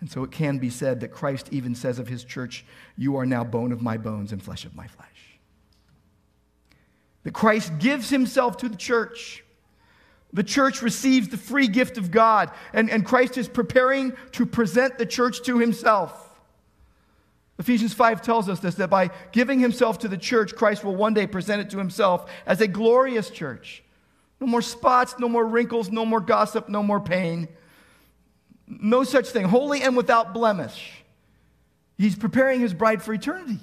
[0.00, 2.64] And so it can be said that Christ even says of his church,
[2.96, 5.08] You are now bone of my bones and flesh of my flesh.
[7.24, 9.44] That Christ gives himself to the church.
[10.32, 14.98] The church receives the free gift of God, and, and Christ is preparing to present
[14.98, 16.26] the church to himself.
[17.58, 21.14] Ephesians 5 tells us this that by giving himself to the church, Christ will one
[21.14, 23.82] day present it to himself as a glorious church.
[24.40, 27.48] No more spots, no more wrinkles, no more gossip, no more pain.
[28.68, 29.44] No such thing.
[29.44, 30.92] Holy and without blemish.
[31.96, 33.60] He's preparing his bride for eternity.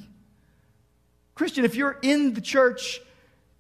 [1.36, 3.02] Christian, if you're in the church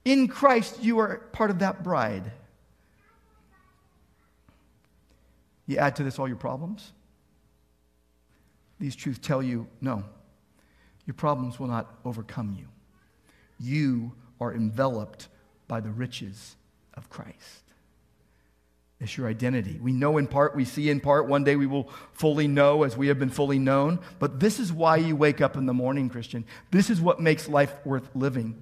[0.03, 2.31] in Christ, you are part of that bride.
[5.67, 6.91] You add to this all your problems?
[8.79, 10.03] These truths tell you no
[11.05, 12.67] your problems will not overcome you.
[13.59, 15.27] You are enveloped
[15.67, 16.55] by the riches
[16.95, 17.64] of Christ.
[19.05, 19.79] It's your identity.
[19.79, 21.27] We know in part, we see in part.
[21.27, 23.99] One day we will fully know as we have been fully known.
[24.17, 26.43] But this is why you wake up in the morning, Christian.
[26.71, 28.59] This is what makes life worth living.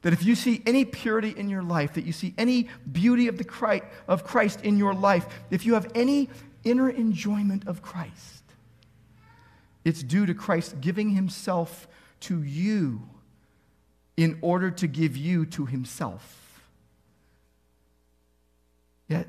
[0.00, 3.38] That if you see any purity in your life, that you see any beauty of,
[3.38, 6.28] the Christ, of Christ in your life, if you have any
[6.64, 8.42] inner enjoyment of Christ,
[9.84, 11.86] it's due to Christ giving himself
[12.22, 13.02] to you
[14.16, 16.41] in order to give you to himself.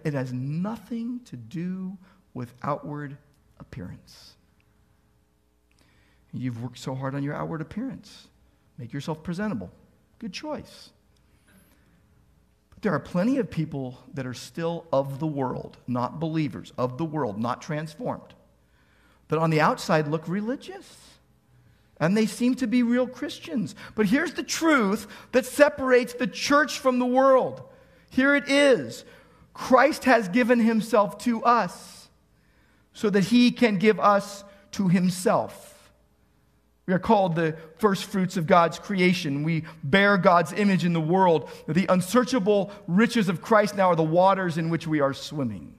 [0.03, 1.97] It has nothing to do
[2.33, 3.17] with outward
[3.59, 4.33] appearance.
[6.33, 8.27] You've worked so hard on your outward appearance.
[8.77, 9.69] Make yourself presentable.
[10.17, 10.89] Good choice.
[12.71, 16.97] But there are plenty of people that are still of the world, not believers, of
[16.97, 18.33] the world, not transformed
[19.33, 21.17] that on the outside look religious.
[21.99, 23.73] And they seem to be real Christians.
[23.95, 27.63] But here's the truth that separates the church from the world.
[28.11, 29.05] Here it is
[29.53, 32.09] Christ has given himself to us
[32.93, 35.91] so that he can give us to himself.
[36.85, 39.43] We are called the first fruits of God's creation.
[39.43, 41.49] We bear God's image in the world.
[41.67, 45.75] The unsearchable riches of Christ now are the waters in which we are swimming.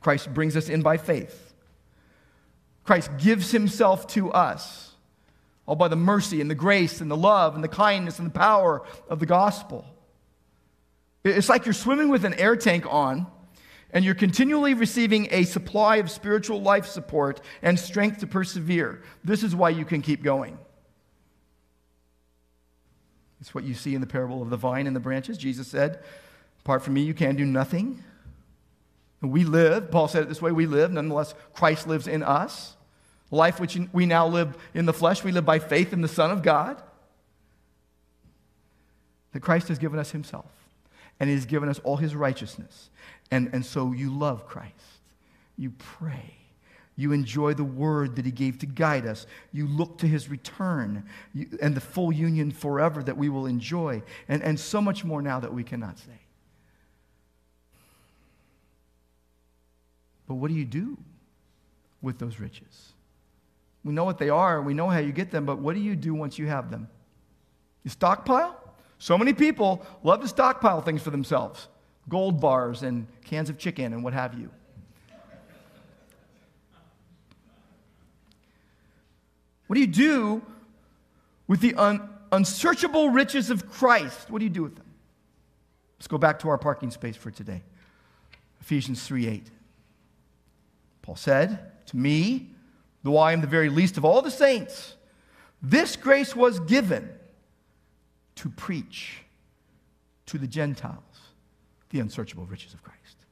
[0.00, 1.54] Christ brings us in by faith.
[2.84, 4.92] Christ gives himself to us,
[5.66, 8.38] all by the mercy and the grace and the love and the kindness and the
[8.38, 9.84] power of the gospel.
[11.24, 13.26] It's like you're swimming with an air tank on,
[13.92, 19.02] and you're continually receiving a supply of spiritual life support and strength to persevere.
[19.24, 20.58] This is why you can keep going.
[23.40, 25.38] It's what you see in the parable of the vine and the branches.
[25.38, 26.02] Jesus said,
[26.60, 28.04] Apart from me, you can do nothing.
[29.22, 32.76] We live, Paul said it this way we live, nonetheless, Christ lives in us.
[33.30, 36.30] Life which we now live in the flesh, we live by faith in the Son
[36.30, 36.82] of God.
[39.32, 40.50] That Christ has given us himself,
[41.20, 42.90] and he has given us all his righteousness.
[43.30, 44.74] And, and so you love Christ.
[45.56, 46.34] You pray.
[46.96, 49.26] You enjoy the word that he gave to guide us.
[49.52, 54.02] You look to his return you, and the full union forever that we will enjoy,
[54.28, 56.20] and, and so much more now that we cannot say.
[60.28, 60.98] But what do you do
[62.02, 62.92] with those riches?
[63.82, 65.96] We know what they are, we know how you get them, but what do you
[65.96, 66.88] do once you have them?
[67.82, 68.59] You stockpile?
[69.00, 71.66] So many people love to stockpile things for themselves.
[72.08, 74.50] gold bars and cans of chicken and what have you.
[79.66, 80.42] What do you do
[81.46, 84.28] with the un- unsearchable riches of Christ?
[84.28, 84.86] What do you do with them?
[85.98, 87.62] Let's go back to our parking space for today.
[88.60, 89.50] Ephesians 3 8.
[91.02, 92.50] Paul said, To me,
[93.04, 94.96] though I am the very least of all the saints,
[95.62, 97.08] this grace was given
[98.40, 99.18] to preach
[100.24, 100.96] to the Gentiles
[101.90, 103.26] the unsearchable riches of Christ.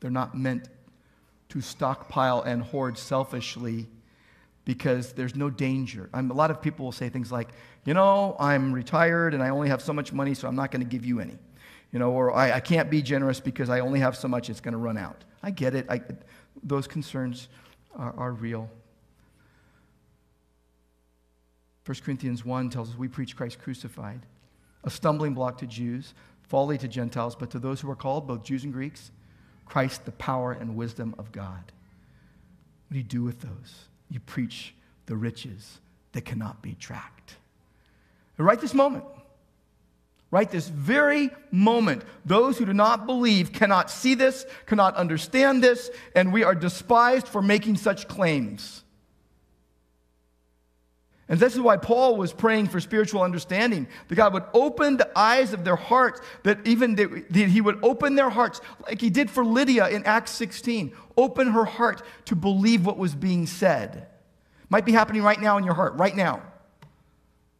[0.00, 0.70] They're not meant
[1.50, 3.88] to stockpile and hoard selfishly
[4.64, 6.08] because there's no danger.
[6.14, 7.48] I'm, a lot of people will say things like,
[7.84, 10.80] you know, I'm retired and I only have so much money, so I'm not going
[10.80, 11.36] to give you any.
[11.92, 14.60] You know, or I, I can't be generous because I only have so much, it's
[14.60, 15.24] going to run out.
[15.42, 15.84] I get it.
[15.90, 16.00] I,
[16.62, 17.48] those concerns
[17.96, 18.70] are, are real.
[21.84, 24.20] 1 Corinthians 1 tells us we preach Christ crucified,
[24.84, 28.44] a stumbling block to Jews, folly to Gentiles, but to those who are called, both
[28.44, 29.10] Jews and Greeks,
[29.66, 31.72] Christ, the power and wisdom of God.
[32.88, 33.86] What do you do with those?
[34.10, 34.74] You preach
[35.06, 35.80] the riches
[36.12, 37.36] that cannot be tracked.
[38.38, 39.04] Right this moment,
[40.32, 45.90] right this very moment, those who do not believe cannot see this, cannot understand this,
[46.16, 48.82] and we are despised for making such claims.
[51.32, 55.10] And this is why Paul was praying for spiritual understanding, that God would open the
[55.18, 59.30] eyes of their hearts, that even that he would open their hearts, like he did
[59.30, 64.08] for Lydia in Acts 16, open her heart to believe what was being said.
[64.68, 66.42] Might be happening right now in your heart, right now,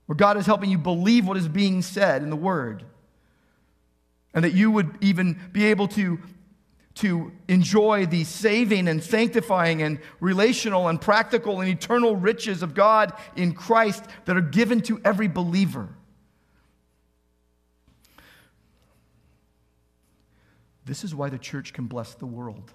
[0.04, 2.84] where God is helping you believe what is being said in the Word.
[4.34, 6.18] And that you would even be able to
[6.96, 13.12] to enjoy the saving and sanctifying and relational and practical and eternal riches of God
[13.34, 15.88] in Christ that are given to every believer.
[20.84, 22.72] This is why the church can bless the world.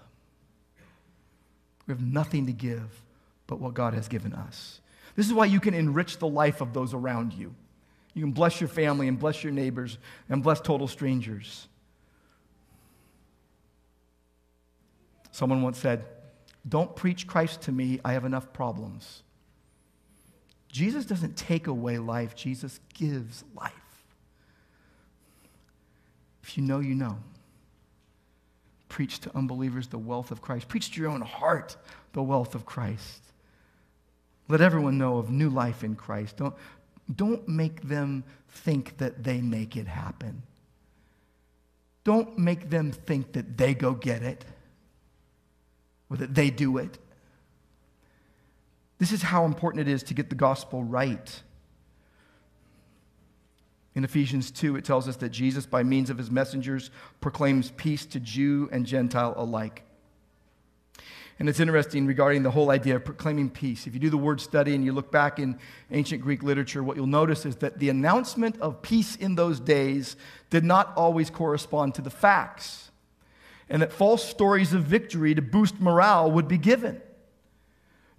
[1.86, 3.04] We have nothing to give
[3.46, 4.80] but what God has given us.
[5.14, 7.54] This is why you can enrich the life of those around you.
[8.14, 9.98] You can bless your family and bless your neighbors
[10.28, 11.67] and bless total strangers.
[15.38, 16.04] Someone once said,
[16.68, 19.22] Don't preach Christ to me, I have enough problems.
[20.66, 23.72] Jesus doesn't take away life, Jesus gives life.
[26.42, 27.18] If you know, you know.
[28.88, 30.66] Preach to unbelievers the wealth of Christ.
[30.66, 31.76] Preach to your own heart
[32.14, 33.22] the wealth of Christ.
[34.48, 36.38] Let everyone know of new life in Christ.
[36.38, 36.54] Don't,
[37.14, 40.42] don't make them think that they make it happen.
[42.02, 44.44] Don't make them think that they go get it
[46.10, 46.98] or that they do it.
[48.98, 51.42] This is how important it is to get the gospel right.
[53.94, 56.90] In Ephesians 2, it tells us that Jesus, by means of his messengers,
[57.20, 59.82] proclaims peace to Jew and Gentile alike.
[61.40, 63.86] And it's interesting regarding the whole idea of proclaiming peace.
[63.86, 65.58] If you do the word study and you look back in
[65.92, 70.16] ancient Greek literature, what you'll notice is that the announcement of peace in those days
[70.50, 72.87] did not always correspond to the facts
[73.70, 77.00] and that false stories of victory to boost morale would be given.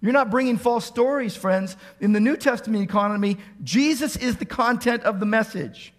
[0.00, 1.76] You're not bringing false stories, friends.
[2.00, 5.92] In the New Testament economy, Jesus is the content of the message.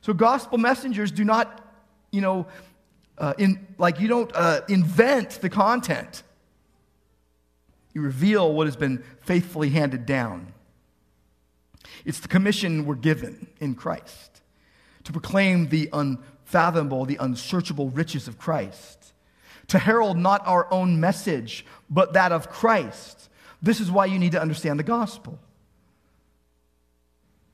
[0.00, 1.64] So gospel messengers do not,
[2.12, 2.46] you know,
[3.18, 6.22] uh, in, like you don't uh, invent the content.
[7.94, 10.52] You reveal what has been faithfully handed down.
[12.04, 14.40] It's the commission we're given in Christ
[15.04, 16.18] to proclaim the un,
[16.52, 19.12] unfathomable, the unsearchable riches of Christ,
[19.68, 23.30] to herald not our own message, but that of Christ.
[23.62, 25.38] This is why you need to understand the gospel.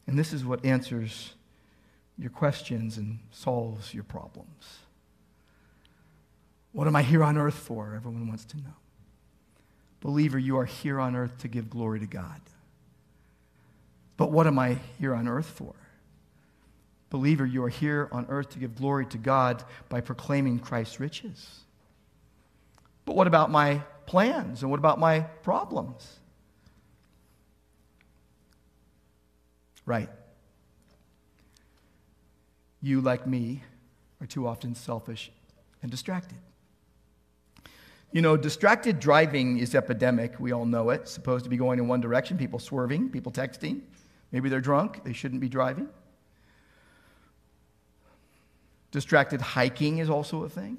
[0.07, 1.34] And this is what answers
[2.18, 4.78] your questions and solves your problems.
[6.72, 7.94] What am I here on earth for?
[7.94, 8.74] Everyone wants to know.
[10.01, 12.40] Believer, you are here on earth to give glory to God.
[14.16, 15.74] But what am I here on earth for?
[17.11, 21.61] Believer, you are here on earth to give glory to God by proclaiming Christ's riches.
[23.05, 26.19] But what about my plans and what about my problems?
[29.87, 30.11] Right.
[32.83, 33.63] You, like me,
[34.21, 35.33] are too often selfish
[35.81, 36.39] and distracted.
[38.13, 40.39] You know, distracted driving is epidemic.
[40.39, 41.09] We all know it.
[41.09, 43.81] Supposed to be going in one direction, people swerving, people texting.
[44.33, 45.89] Maybe they're drunk, they shouldn't be driving.
[48.91, 50.78] Distracted hiking is also a thing.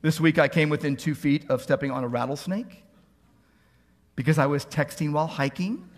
[0.00, 2.84] This week I came within two feet of stepping on a rattlesnake
[4.16, 5.88] because I was texting while hiking.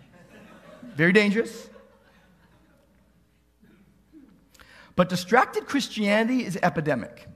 [0.95, 1.69] Very dangerous.
[4.95, 7.29] But distracted Christianity is epidemic.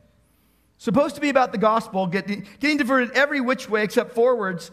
[0.78, 4.70] Supposed to be about the gospel, getting, getting diverted every which way except forwards.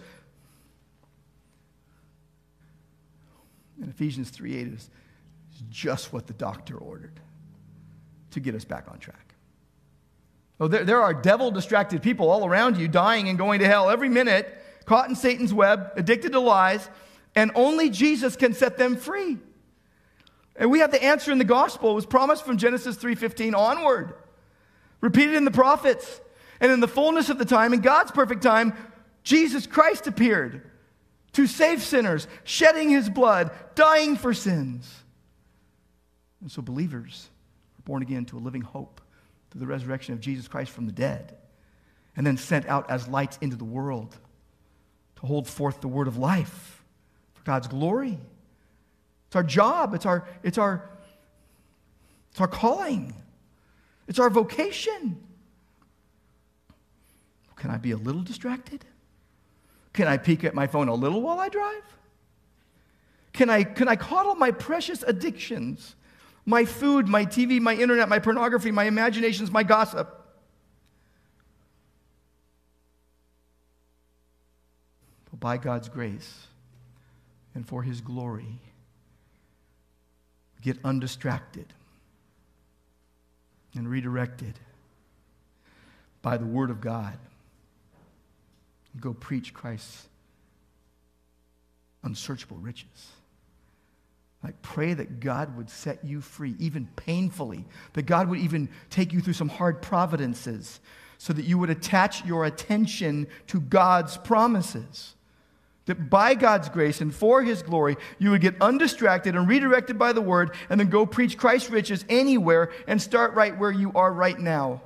[3.81, 4.89] And Ephesians 3 8 is
[5.69, 7.19] just what the doctor ordered
[8.37, 9.35] to get us back on track.
[10.59, 13.89] Oh, there, there are devil distracted people all around you dying and going to hell
[13.89, 14.47] every minute,
[14.85, 16.87] caught in Satan's web, addicted to lies,
[17.35, 19.37] and only Jesus can set them free.
[20.55, 21.91] And we have the answer in the gospel.
[21.91, 24.13] It was promised from Genesis 3:15 onward.
[25.01, 26.19] Repeated in the prophets.
[26.59, 28.73] And in the fullness of the time, in God's perfect time,
[29.21, 30.67] Jesus Christ appeared
[31.33, 35.03] to save sinners, shedding his blood, dying for sins.
[36.41, 37.29] And so believers
[37.87, 38.99] born again to a living hope
[39.49, 41.37] through the resurrection of Jesus Christ from the dead,
[42.17, 44.17] and then sent out as lights into the world
[45.15, 46.83] to hold forth the word of life
[47.33, 48.19] for God's glory.
[49.27, 50.89] It's our job, it's our, it's our,
[52.31, 53.15] it's our calling,
[54.05, 55.23] it's our vocation.
[57.55, 58.83] Can I be a little distracted?
[59.93, 61.83] Can I peek at my phone a little while I drive?
[63.31, 65.95] Can I, can I coddle my precious addictions?
[66.47, 70.09] My food, my TV, my internet, my pornography, my imaginations, my gossip.
[75.29, 76.47] But by God's grace
[77.53, 78.61] and for His glory,
[80.61, 81.73] get undistracted
[83.75, 84.53] and redirected
[86.21, 87.17] by the Word of God.
[88.93, 90.07] And go preach Christ's
[92.03, 93.16] unsearchable riches.
[94.43, 99.11] Like, pray that God would set you free, even painfully, that God would even take
[99.11, 100.79] you through some hard providences
[101.17, 105.15] so that you would attach your attention to God's promises.
[105.87, 110.13] That by God's grace and for His glory, you would get undistracted and redirected by
[110.13, 114.11] the word and then go preach Christ's riches anywhere and start right where you are
[114.11, 114.81] right now.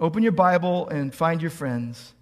[0.00, 2.14] Open your Bible and find your friends.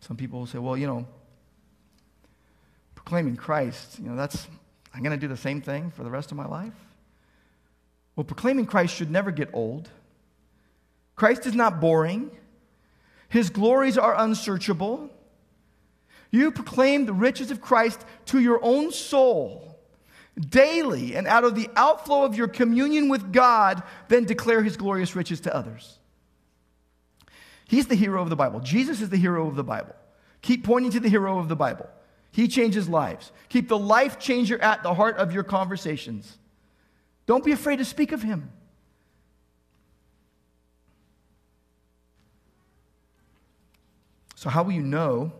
[0.00, 1.06] Some people will say, well, you know,
[3.06, 4.48] proclaiming Christ, you know, that's,
[4.92, 6.74] I'm going to do the same thing for the rest of my life.
[8.16, 9.88] Well, proclaiming Christ should never get old.
[11.14, 12.32] Christ is not boring,
[13.28, 15.08] His glories are unsearchable.
[16.32, 19.78] You proclaim the riches of Christ to your own soul
[20.36, 25.14] daily, and out of the outflow of your communion with God, then declare His glorious
[25.14, 26.00] riches to others.
[27.68, 28.58] He's the hero of the Bible.
[28.58, 29.94] Jesus is the hero of the Bible.
[30.42, 31.88] Keep pointing to the hero of the Bible.
[32.36, 33.32] He changes lives.
[33.48, 36.36] Keep the life changer at the heart of your conversations.
[37.24, 38.52] Don't be afraid to speak of him.
[44.34, 45.32] So, how will you know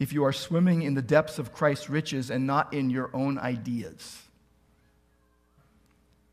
[0.00, 3.38] if you are swimming in the depths of Christ's riches and not in your own
[3.38, 4.20] ideas?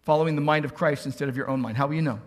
[0.01, 1.77] Following the mind of Christ instead of your own mind.
[1.77, 2.19] How will you know?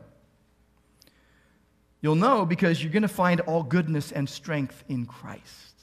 [2.01, 5.74] You'll know because you're going to find all goodness and strength in Christ.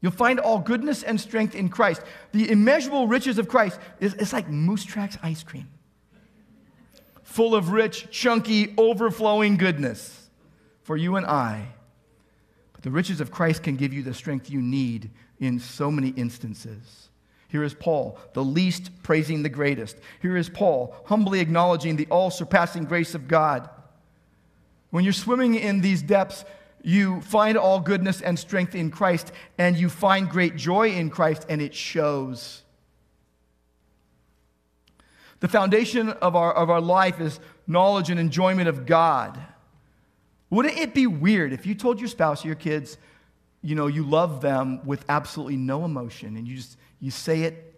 [0.00, 2.02] You'll find all goodness and strength in Christ.
[2.32, 5.68] The immeasurable riches of Christ is it's like Moose Tracks ice cream,
[7.22, 10.28] full of rich, chunky, overflowing goodness
[10.82, 11.68] for you and I.
[12.72, 16.08] But the riches of Christ can give you the strength you need in so many
[16.10, 17.08] instances.
[17.48, 19.98] Here is Paul, the least praising the greatest.
[20.22, 23.68] Here is Paul, humbly acknowledging the all surpassing grace of God.
[24.90, 26.44] When you're swimming in these depths,
[26.82, 31.46] you find all goodness and strength in Christ, and you find great joy in Christ,
[31.48, 32.62] and it shows.
[35.40, 39.38] The foundation of our, of our life is knowledge and enjoyment of God.
[40.50, 42.98] Wouldn't it be weird if you told your spouse or your kids,
[43.62, 47.74] you know, you love them with absolutely no emotion, and you just you say it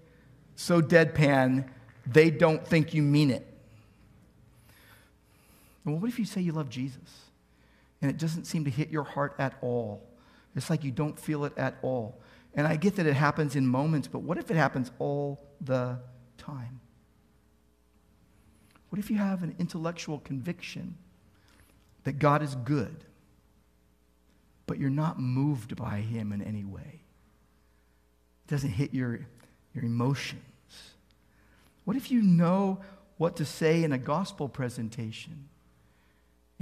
[0.57, 1.68] so deadpan,
[2.07, 3.46] they don't think you mean it?
[5.84, 7.22] Well, what if you say you love Jesus
[8.03, 10.07] and it doesn't seem to hit your heart at all?
[10.55, 12.20] It's like you don't feel it at all.
[12.55, 15.98] And I get that it happens in moments, but what if it happens all the
[16.36, 16.80] time?
[18.90, 20.98] What if you have an intellectual conviction
[22.05, 23.05] that God is good,
[24.66, 27.00] but you're not moved by Him in any way?
[28.44, 29.20] It doesn't hit your,
[29.72, 30.42] your emotions.
[31.84, 32.80] What if you know
[33.16, 35.48] what to say in a gospel presentation?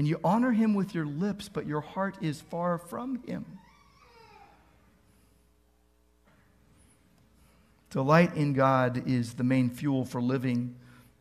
[0.01, 3.45] And you honor him with your lips, but your heart is far from him.
[7.91, 10.75] Delight in God is the main fuel for living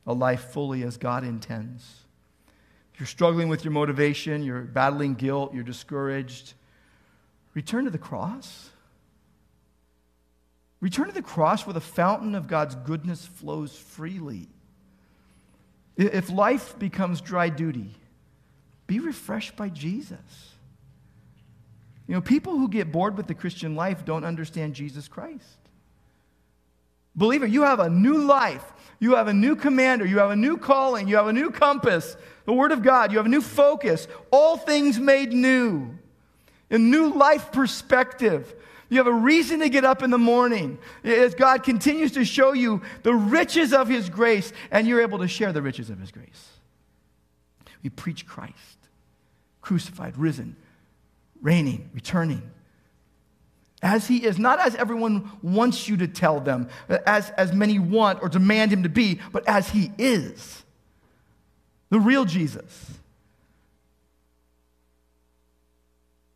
[0.07, 2.05] a life fully as God intends.
[2.93, 6.53] If you're struggling with your motivation, you're battling guilt, you're discouraged,
[7.53, 8.69] return to the cross.
[10.79, 14.47] Return to the cross where the fountain of God's goodness flows freely.
[15.97, 17.93] If life becomes dry duty,
[18.89, 20.17] be refreshed by Jesus.
[22.07, 25.59] You know, people who get bored with the Christian life don't understand Jesus Christ.
[27.15, 28.63] Believer, you have a new life.
[28.99, 30.05] You have a new commander.
[30.05, 31.07] You have a new calling.
[31.07, 32.17] You have a new compass.
[32.45, 33.11] The Word of God.
[33.11, 34.07] You have a new focus.
[34.31, 35.95] All things made new.
[36.71, 38.55] A new life perspective.
[38.89, 42.53] You have a reason to get up in the morning as God continues to show
[42.53, 46.09] you the riches of His grace, and you're able to share the riches of His
[46.09, 46.47] grace.
[47.83, 48.78] We preach Christ,
[49.69, 50.55] crucified, risen,
[51.43, 52.41] reigning, returning.
[53.83, 56.69] As he is, not as everyone wants you to tell them,
[57.05, 60.63] as, as many want or demand him to be, but as he is.
[61.91, 62.97] The real Jesus.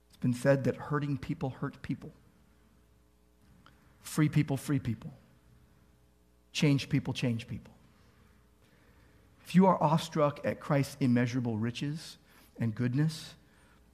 [0.09, 2.11] It's been said that hurting people hurt people,
[4.03, 5.11] free people free people,
[6.51, 7.73] change people change people.
[9.43, 12.19] If you are awestruck at Christ's immeasurable riches
[12.59, 13.33] and goodness,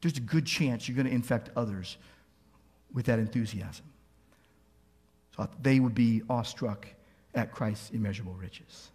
[0.01, 1.97] there's a good chance you're going to infect others
[2.93, 3.85] with that enthusiasm.
[5.35, 6.87] So they would be awestruck
[7.33, 8.89] at Christ's immeasurable riches.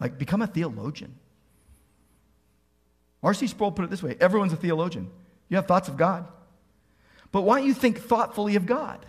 [0.00, 1.14] Like, become a theologian.
[3.22, 3.46] R.C.
[3.46, 5.10] Sproul put it this way everyone's a theologian.
[5.48, 6.26] You have thoughts of God.
[7.32, 9.04] But why don't you think thoughtfully of God?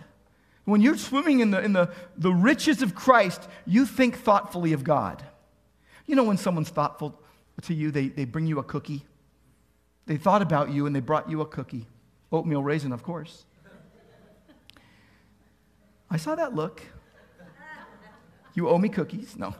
[0.64, 4.84] When you're swimming in the, in the, the riches of Christ, you think thoughtfully of
[4.84, 5.24] God.
[6.06, 7.18] You know, when someone's thoughtful
[7.62, 9.04] to you, they, they bring you a cookie.
[10.06, 11.86] They thought about you and they brought you a cookie.
[12.32, 13.44] Oatmeal raisin, of course.
[16.10, 16.82] I saw that look.
[18.54, 19.36] You owe me cookies?
[19.36, 19.54] No.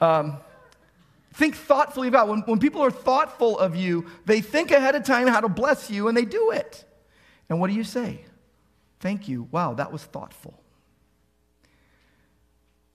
[0.00, 0.36] Um,
[1.32, 5.26] think thoughtfully about when, when people are thoughtful of you, they think ahead of time
[5.26, 6.84] how to bless you and they do it.
[7.48, 8.20] And what do you say?
[9.00, 9.48] Thank you.
[9.50, 10.60] Wow, that was thoughtful.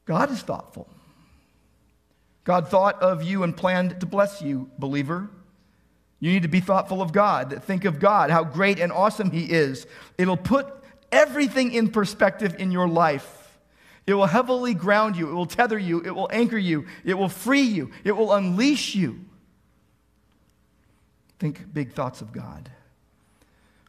[0.06, 0.90] God is thoughtful.
[2.50, 5.30] God thought of you and planned to bless you, believer.
[6.20, 7.62] You need to be thoughtful of God.
[7.64, 9.86] Think of God, how great and awesome He is.
[10.18, 10.66] It'll put
[11.12, 13.60] everything in perspective in your life.
[14.08, 17.30] It will heavily ground you, it will tether you, it will anchor you, it will
[17.30, 19.20] free you, it will unleash you.
[21.38, 22.72] Think big thoughts of God.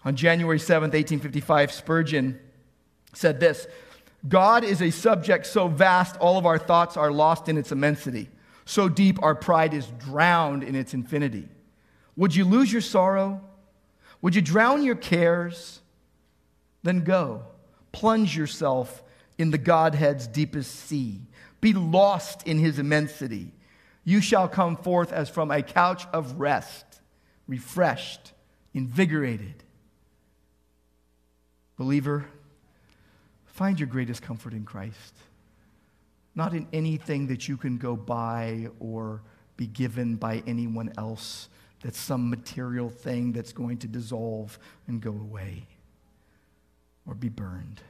[0.05, 2.39] On January 7th, 1855, Spurgeon
[3.15, 3.67] said this
[4.29, 8.29] God is a subject so vast, all of our thoughts are lost in its immensity.
[8.71, 11.49] So deep, our pride is drowned in its infinity.
[12.15, 13.41] Would you lose your sorrow?
[14.23, 15.81] Would you drown your cares?
[16.85, 17.43] Then go,
[17.91, 19.03] plunge yourself
[19.39, 21.19] in the Godhead's deepest sea.
[21.61, 23.51] Be lost in his immensity.
[24.05, 26.85] You shall come forth as from a couch of rest,
[27.49, 28.33] refreshed,
[28.73, 29.65] invigorated.
[31.77, 32.25] Believer,
[33.47, 35.17] find your greatest comfort in Christ,
[36.35, 39.23] not in anything that you can go buy or
[39.57, 41.49] be given by anyone else
[41.83, 45.67] that's some material thing that's going to dissolve and go away
[47.07, 47.81] or be burned.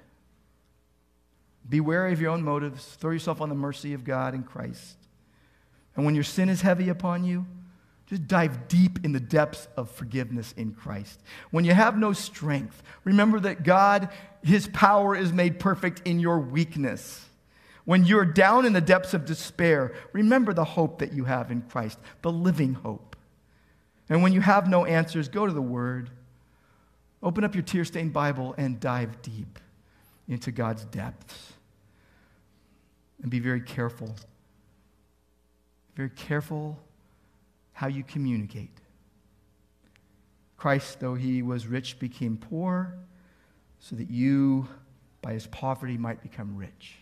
[1.68, 2.84] Be wary of your own motives.
[2.84, 4.96] Throw yourself on the mercy of God in Christ.
[5.94, 7.46] And when your sin is heavy upon you,
[8.06, 11.20] just dive deep in the depths of forgiveness in Christ.
[11.52, 14.08] When you have no strength, remember that God,
[14.42, 17.24] His power is made perfect in your weakness.
[17.84, 21.62] When you're down in the depths of despair, remember the hope that you have in
[21.62, 23.16] Christ, the living hope.
[24.08, 26.10] And when you have no answers, go to the Word.
[27.22, 29.58] Open up your tear stained Bible and dive deep
[30.28, 31.52] into God's depths.
[33.22, 34.14] And be very careful.
[35.94, 36.78] Very careful
[37.72, 38.70] how you communicate.
[40.56, 42.94] Christ, though he was rich, became poor
[43.78, 44.68] so that you,
[45.22, 46.99] by his poverty, might become rich.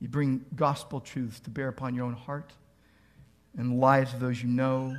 [0.00, 2.52] You bring gospel truths to bear upon your own heart
[3.56, 4.96] and the lives of those you know.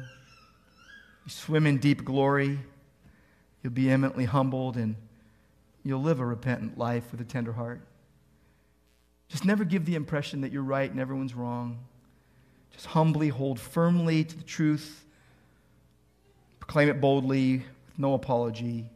[1.26, 2.60] You swim in deep glory.
[3.64, 4.96] You'll be eminently humbled and
[5.84, 7.82] you'll live a repentant life with a tender heart.
[9.28, 11.80] Just never give the impression that you're right and everyone's wrong.
[12.72, 15.06] Just humbly hold firmly to the truth.
[16.60, 18.90] Proclaim it boldly with no apology.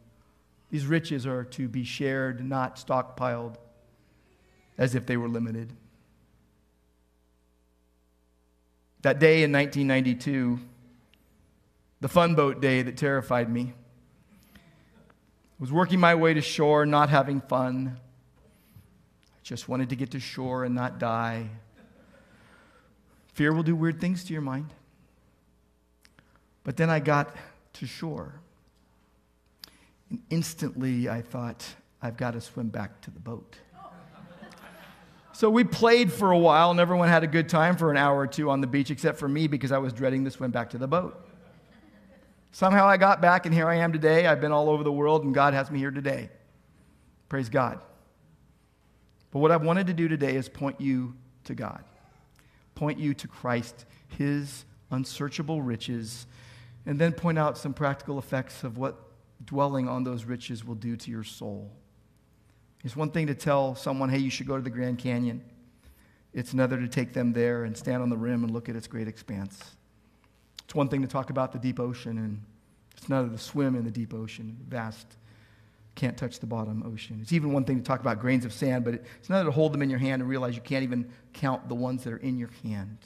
[0.70, 3.56] These riches are to be shared, not stockpiled
[4.78, 5.72] as if they were limited.
[9.06, 10.58] That day in 1992,
[12.00, 13.72] the fun boat day that terrified me,
[14.56, 14.58] I
[15.60, 18.00] was working my way to shore, not having fun.
[18.00, 21.50] I just wanted to get to shore and not die.
[23.34, 24.74] Fear will do weird things to your mind.
[26.64, 27.32] But then I got
[27.74, 28.40] to shore.
[30.10, 31.64] And instantly I thought,
[32.02, 33.56] I've got to swim back to the boat.
[35.36, 38.20] So we played for a while, and everyone had a good time for an hour
[38.20, 40.70] or two on the beach, except for me because I was dreading the swim back
[40.70, 41.28] to the boat.
[42.52, 44.26] Somehow I got back, and here I am today.
[44.26, 46.30] I've been all over the world, and God has me here today.
[47.28, 47.80] Praise God.
[49.30, 51.14] But what I've wanted to do today is point you
[51.44, 51.84] to God,
[52.74, 56.26] point you to Christ, His unsearchable riches,
[56.86, 58.96] and then point out some practical effects of what
[59.44, 61.70] dwelling on those riches will do to your soul.
[62.86, 65.42] It's one thing to tell someone, hey, you should go to the Grand Canyon.
[66.32, 68.86] It's another to take them there and stand on the rim and look at its
[68.86, 69.60] great expanse.
[70.62, 72.40] It's one thing to talk about the deep ocean, and
[72.96, 75.04] it's another to swim in the deep ocean, vast,
[75.96, 77.18] can't touch the bottom ocean.
[77.20, 79.72] It's even one thing to talk about grains of sand, but it's another to hold
[79.72, 82.38] them in your hand and realize you can't even count the ones that are in
[82.38, 82.98] your hand.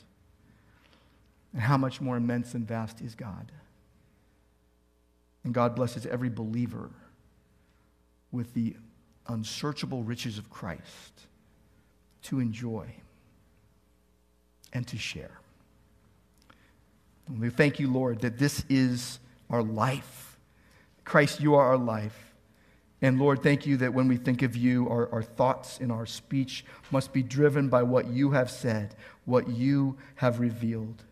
[1.54, 3.50] And how much more immense and vast is God?
[5.42, 6.90] And God blesses every believer
[8.30, 8.76] with the
[9.30, 11.26] unsearchable riches of Christ
[12.22, 12.86] to enjoy
[14.72, 15.38] and to share.
[17.28, 20.38] And we thank you, Lord, that this is our life.
[21.04, 22.34] Christ, you are our life.
[23.02, 26.06] And Lord, thank you that when we think of you, our, our thoughts and our
[26.06, 31.02] speech must be driven by what you have said, what you have revealed.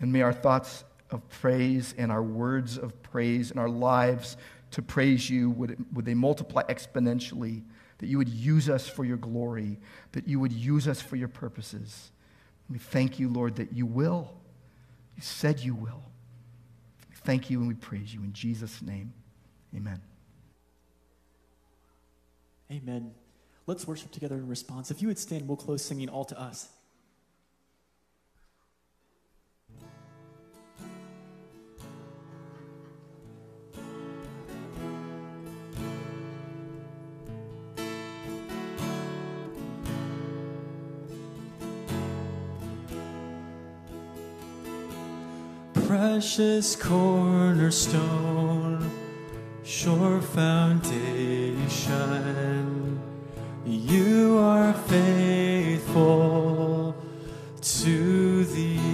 [0.00, 4.36] And may our thoughts of praise and our words of praise and our lives
[4.72, 7.62] to praise you, would, it, would they multiply exponentially?
[7.98, 9.80] That you would use us for your glory,
[10.12, 12.12] that you would use us for your purposes.
[12.70, 14.34] We thank you, Lord, that you will.
[15.16, 16.04] You said you will.
[17.10, 19.12] We thank you and we praise you in Jesus' name.
[19.74, 20.00] Amen.
[22.70, 23.12] Amen.
[23.66, 24.90] Let's worship together in response.
[24.90, 26.68] If you would stand, we'll close singing all to us.
[46.00, 48.88] Precious cornerstone,
[49.64, 51.58] sure foundation.
[53.66, 56.94] You are faithful
[57.60, 58.87] to the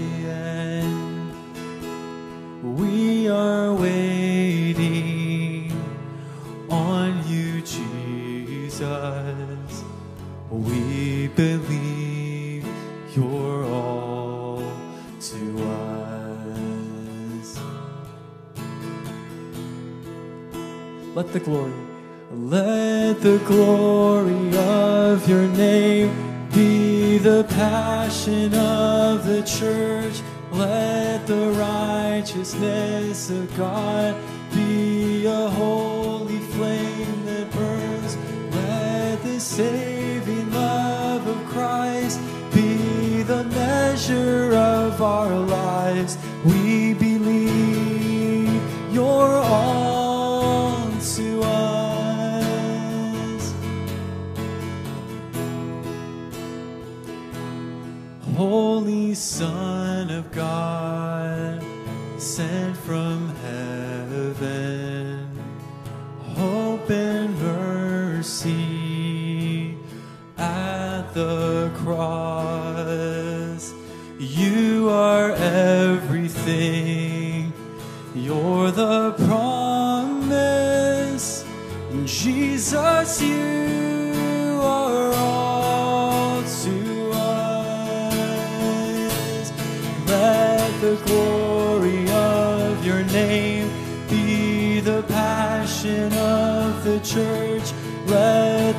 [21.35, 21.73] the glory,
[22.31, 26.09] let the glory of your name
[26.55, 30.23] be the passion of the church.
[30.53, 34.15] Let the righteousness of God
[34.55, 35.74] be a holy
[59.15, 61.63] Son of God,
[62.19, 65.29] sent from heaven,
[66.21, 68.67] hope and mercy
[70.37, 73.73] at the cross.
[74.19, 76.73] You are everything,
[78.17, 80.35] you're the promise.
[82.05, 83.64] Jesus, you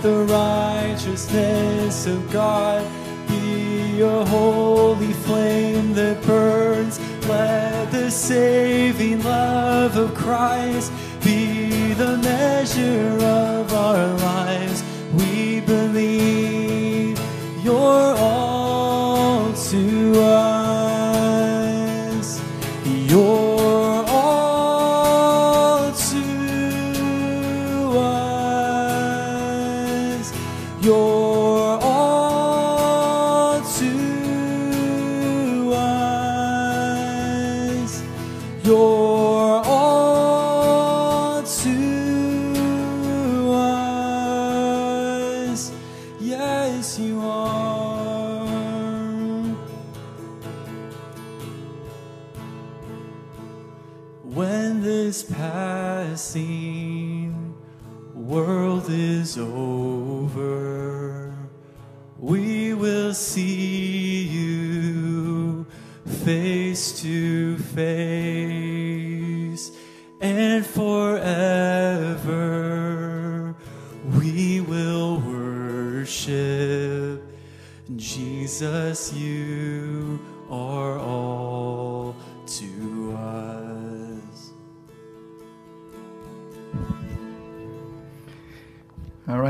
[0.06, 2.86] the righteousness of God
[3.28, 7.00] be a holy flame that burns.
[7.28, 10.92] Let the saving love of Christ
[11.24, 13.15] be the measure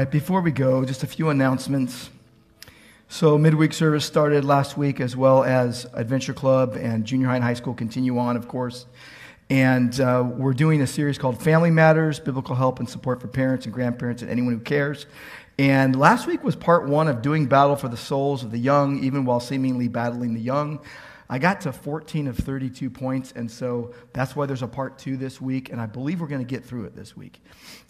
[0.06, 2.12] right, before we go, just a few announcements.
[3.08, 7.44] So, midweek service started last week, as well as Adventure Club and junior high and
[7.44, 8.86] high school continue on, of course.
[9.50, 13.66] And uh, we're doing a series called Family Matters Biblical Help and Support for Parents
[13.66, 15.08] and Grandparents and Anyone Who Cares.
[15.58, 19.04] And last week was part one of doing battle for the souls of the young,
[19.04, 20.82] even while seemingly battling the young.
[21.30, 25.18] I got to 14 of 32 points, and so that's why there's a part two
[25.18, 27.42] this week, and I believe we're going to get through it this week.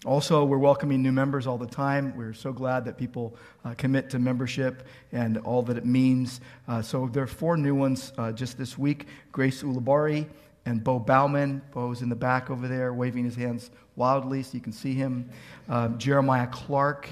[0.06, 2.16] Also, we're welcoming new members all the time.
[2.16, 6.40] We're so glad that people uh, commit to membership and all that it means.
[6.66, 10.26] Uh, so there are four new ones uh, just this week Grace Ulabari
[10.64, 11.60] and Bo Bauman.
[11.72, 14.94] Bo is in the back over there waving his hands wildly so you can see
[14.94, 15.28] him.
[15.68, 17.08] Um, Jeremiah Clark,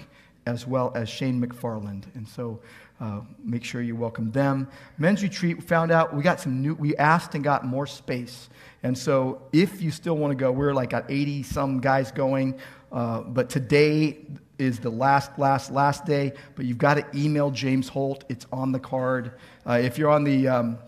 [0.46, 2.04] as well as Shane McFarland.
[2.14, 2.60] And so
[3.04, 4.66] uh, make sure you welcome them.
[4.96, 8.48] Men's retreat, we found out we got some new, we asked and got more space.
[8.82, 12.58] And so if you still want to go, we're like at 80 some guys going.
[12.90, 14.24] Uh, but today
[14.58, 16.32] is the last, last, last day.
[16.54, 18.24] But you've got to email James Holt.
[18.30, 19.32] It's on the card.
[19.66, 20.78] Uh, if you're on the um,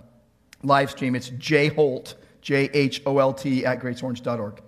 [0.63, 4.63] live stream, it's J Holt, J H O L T, at graceorange.org.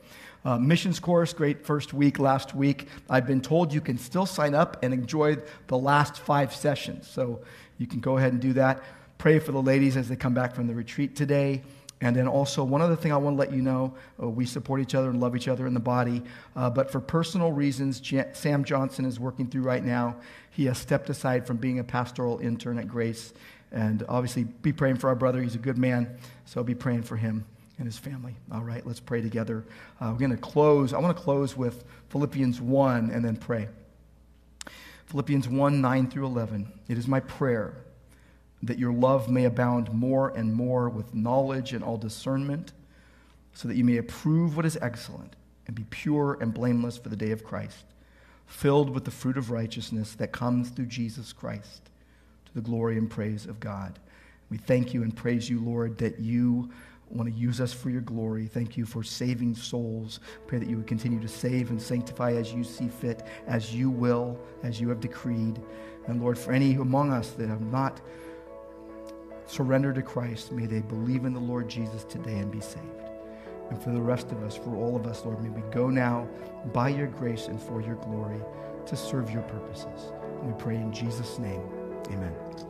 [0.48, 2.88] Uh, missions course, great first week last week.
[3.10, 7.06] I've been told you can still sign up and enjoy the last five sessions.
[7.06, 7.40] So
[7.76, 8.82] you can go ahead and do that.
[9.18, 11.60] Pray for the ladies as they come back from the retreat today.
[12.00, 13.92] And then also, one other thing I want to let you know
[14.22, 16.22] uh, we support each other and love each other in the body.
[16.56, 20.16] Uh, but for personal reasons, Jan- Sam Johnson is working through right now.
[20.48, 23.34] He has stepped aside from being a pastoral intern at Grace.
[23.70, 25.42] And obviously, be praying for our brother.
[25.42, 26.16] He's a good man.
[26.46, 27.44] So be praying for him
[27.78, 28.36] and his family.
[28.52, 29.64] All right, let's pray together.
[30.00, 30.92] Uh, we're going to close.
[30.92, 33.68] I want to close with Philippians 1 and then pray.
[35.06, 36.70] Philippians 1 9 through 11.
[36.88, 37.74] It is my prayer
[38.62, 42.72] that your love may abound more and more with knowledge and all discernment,
[43.54, 45.36] so that you may approve what is excellent
[45.66, 47.84] and be pure and blameless for the day of Christ,
[48.46, 51.82] filled with the fruit of righteousness that comes through Jesus Christ,
[52.46, 53.98] to the glory and praise of God.
[54.50, 56.70] We thank you and praise you, Lord, that you
[57.10, 58.46] want to use us for your glory.
[58.46, 60.20] Thank you for saving souls.
[60.46, 63.90] Pray that you would continue to save and sanctify as you see fit, as you
[63.90, 65.60] will, as you have decreed.
[66.06, 68.00] And Lord, for any among us that have not
[69.46, 72.84] surrendered to Christ, may they believe in the Lord Jesus today and be saved.
[73.70, 76.26] And for the rest of us, for all of us, Lord, may we go now
[76.72, 78.40] by your grace and for your glory
[78.86, 80.12] to serve your purposes.
[80.40, 81.62] And we pray in Jesus' name.
[82.10, 82.67] Amen.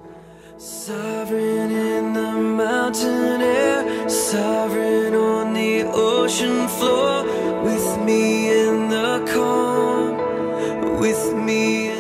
[0.61, 7.23] Sovereign in the mountain air, sovereign on the ocean floor,
[7.63, 11.98] with me in the calm, with me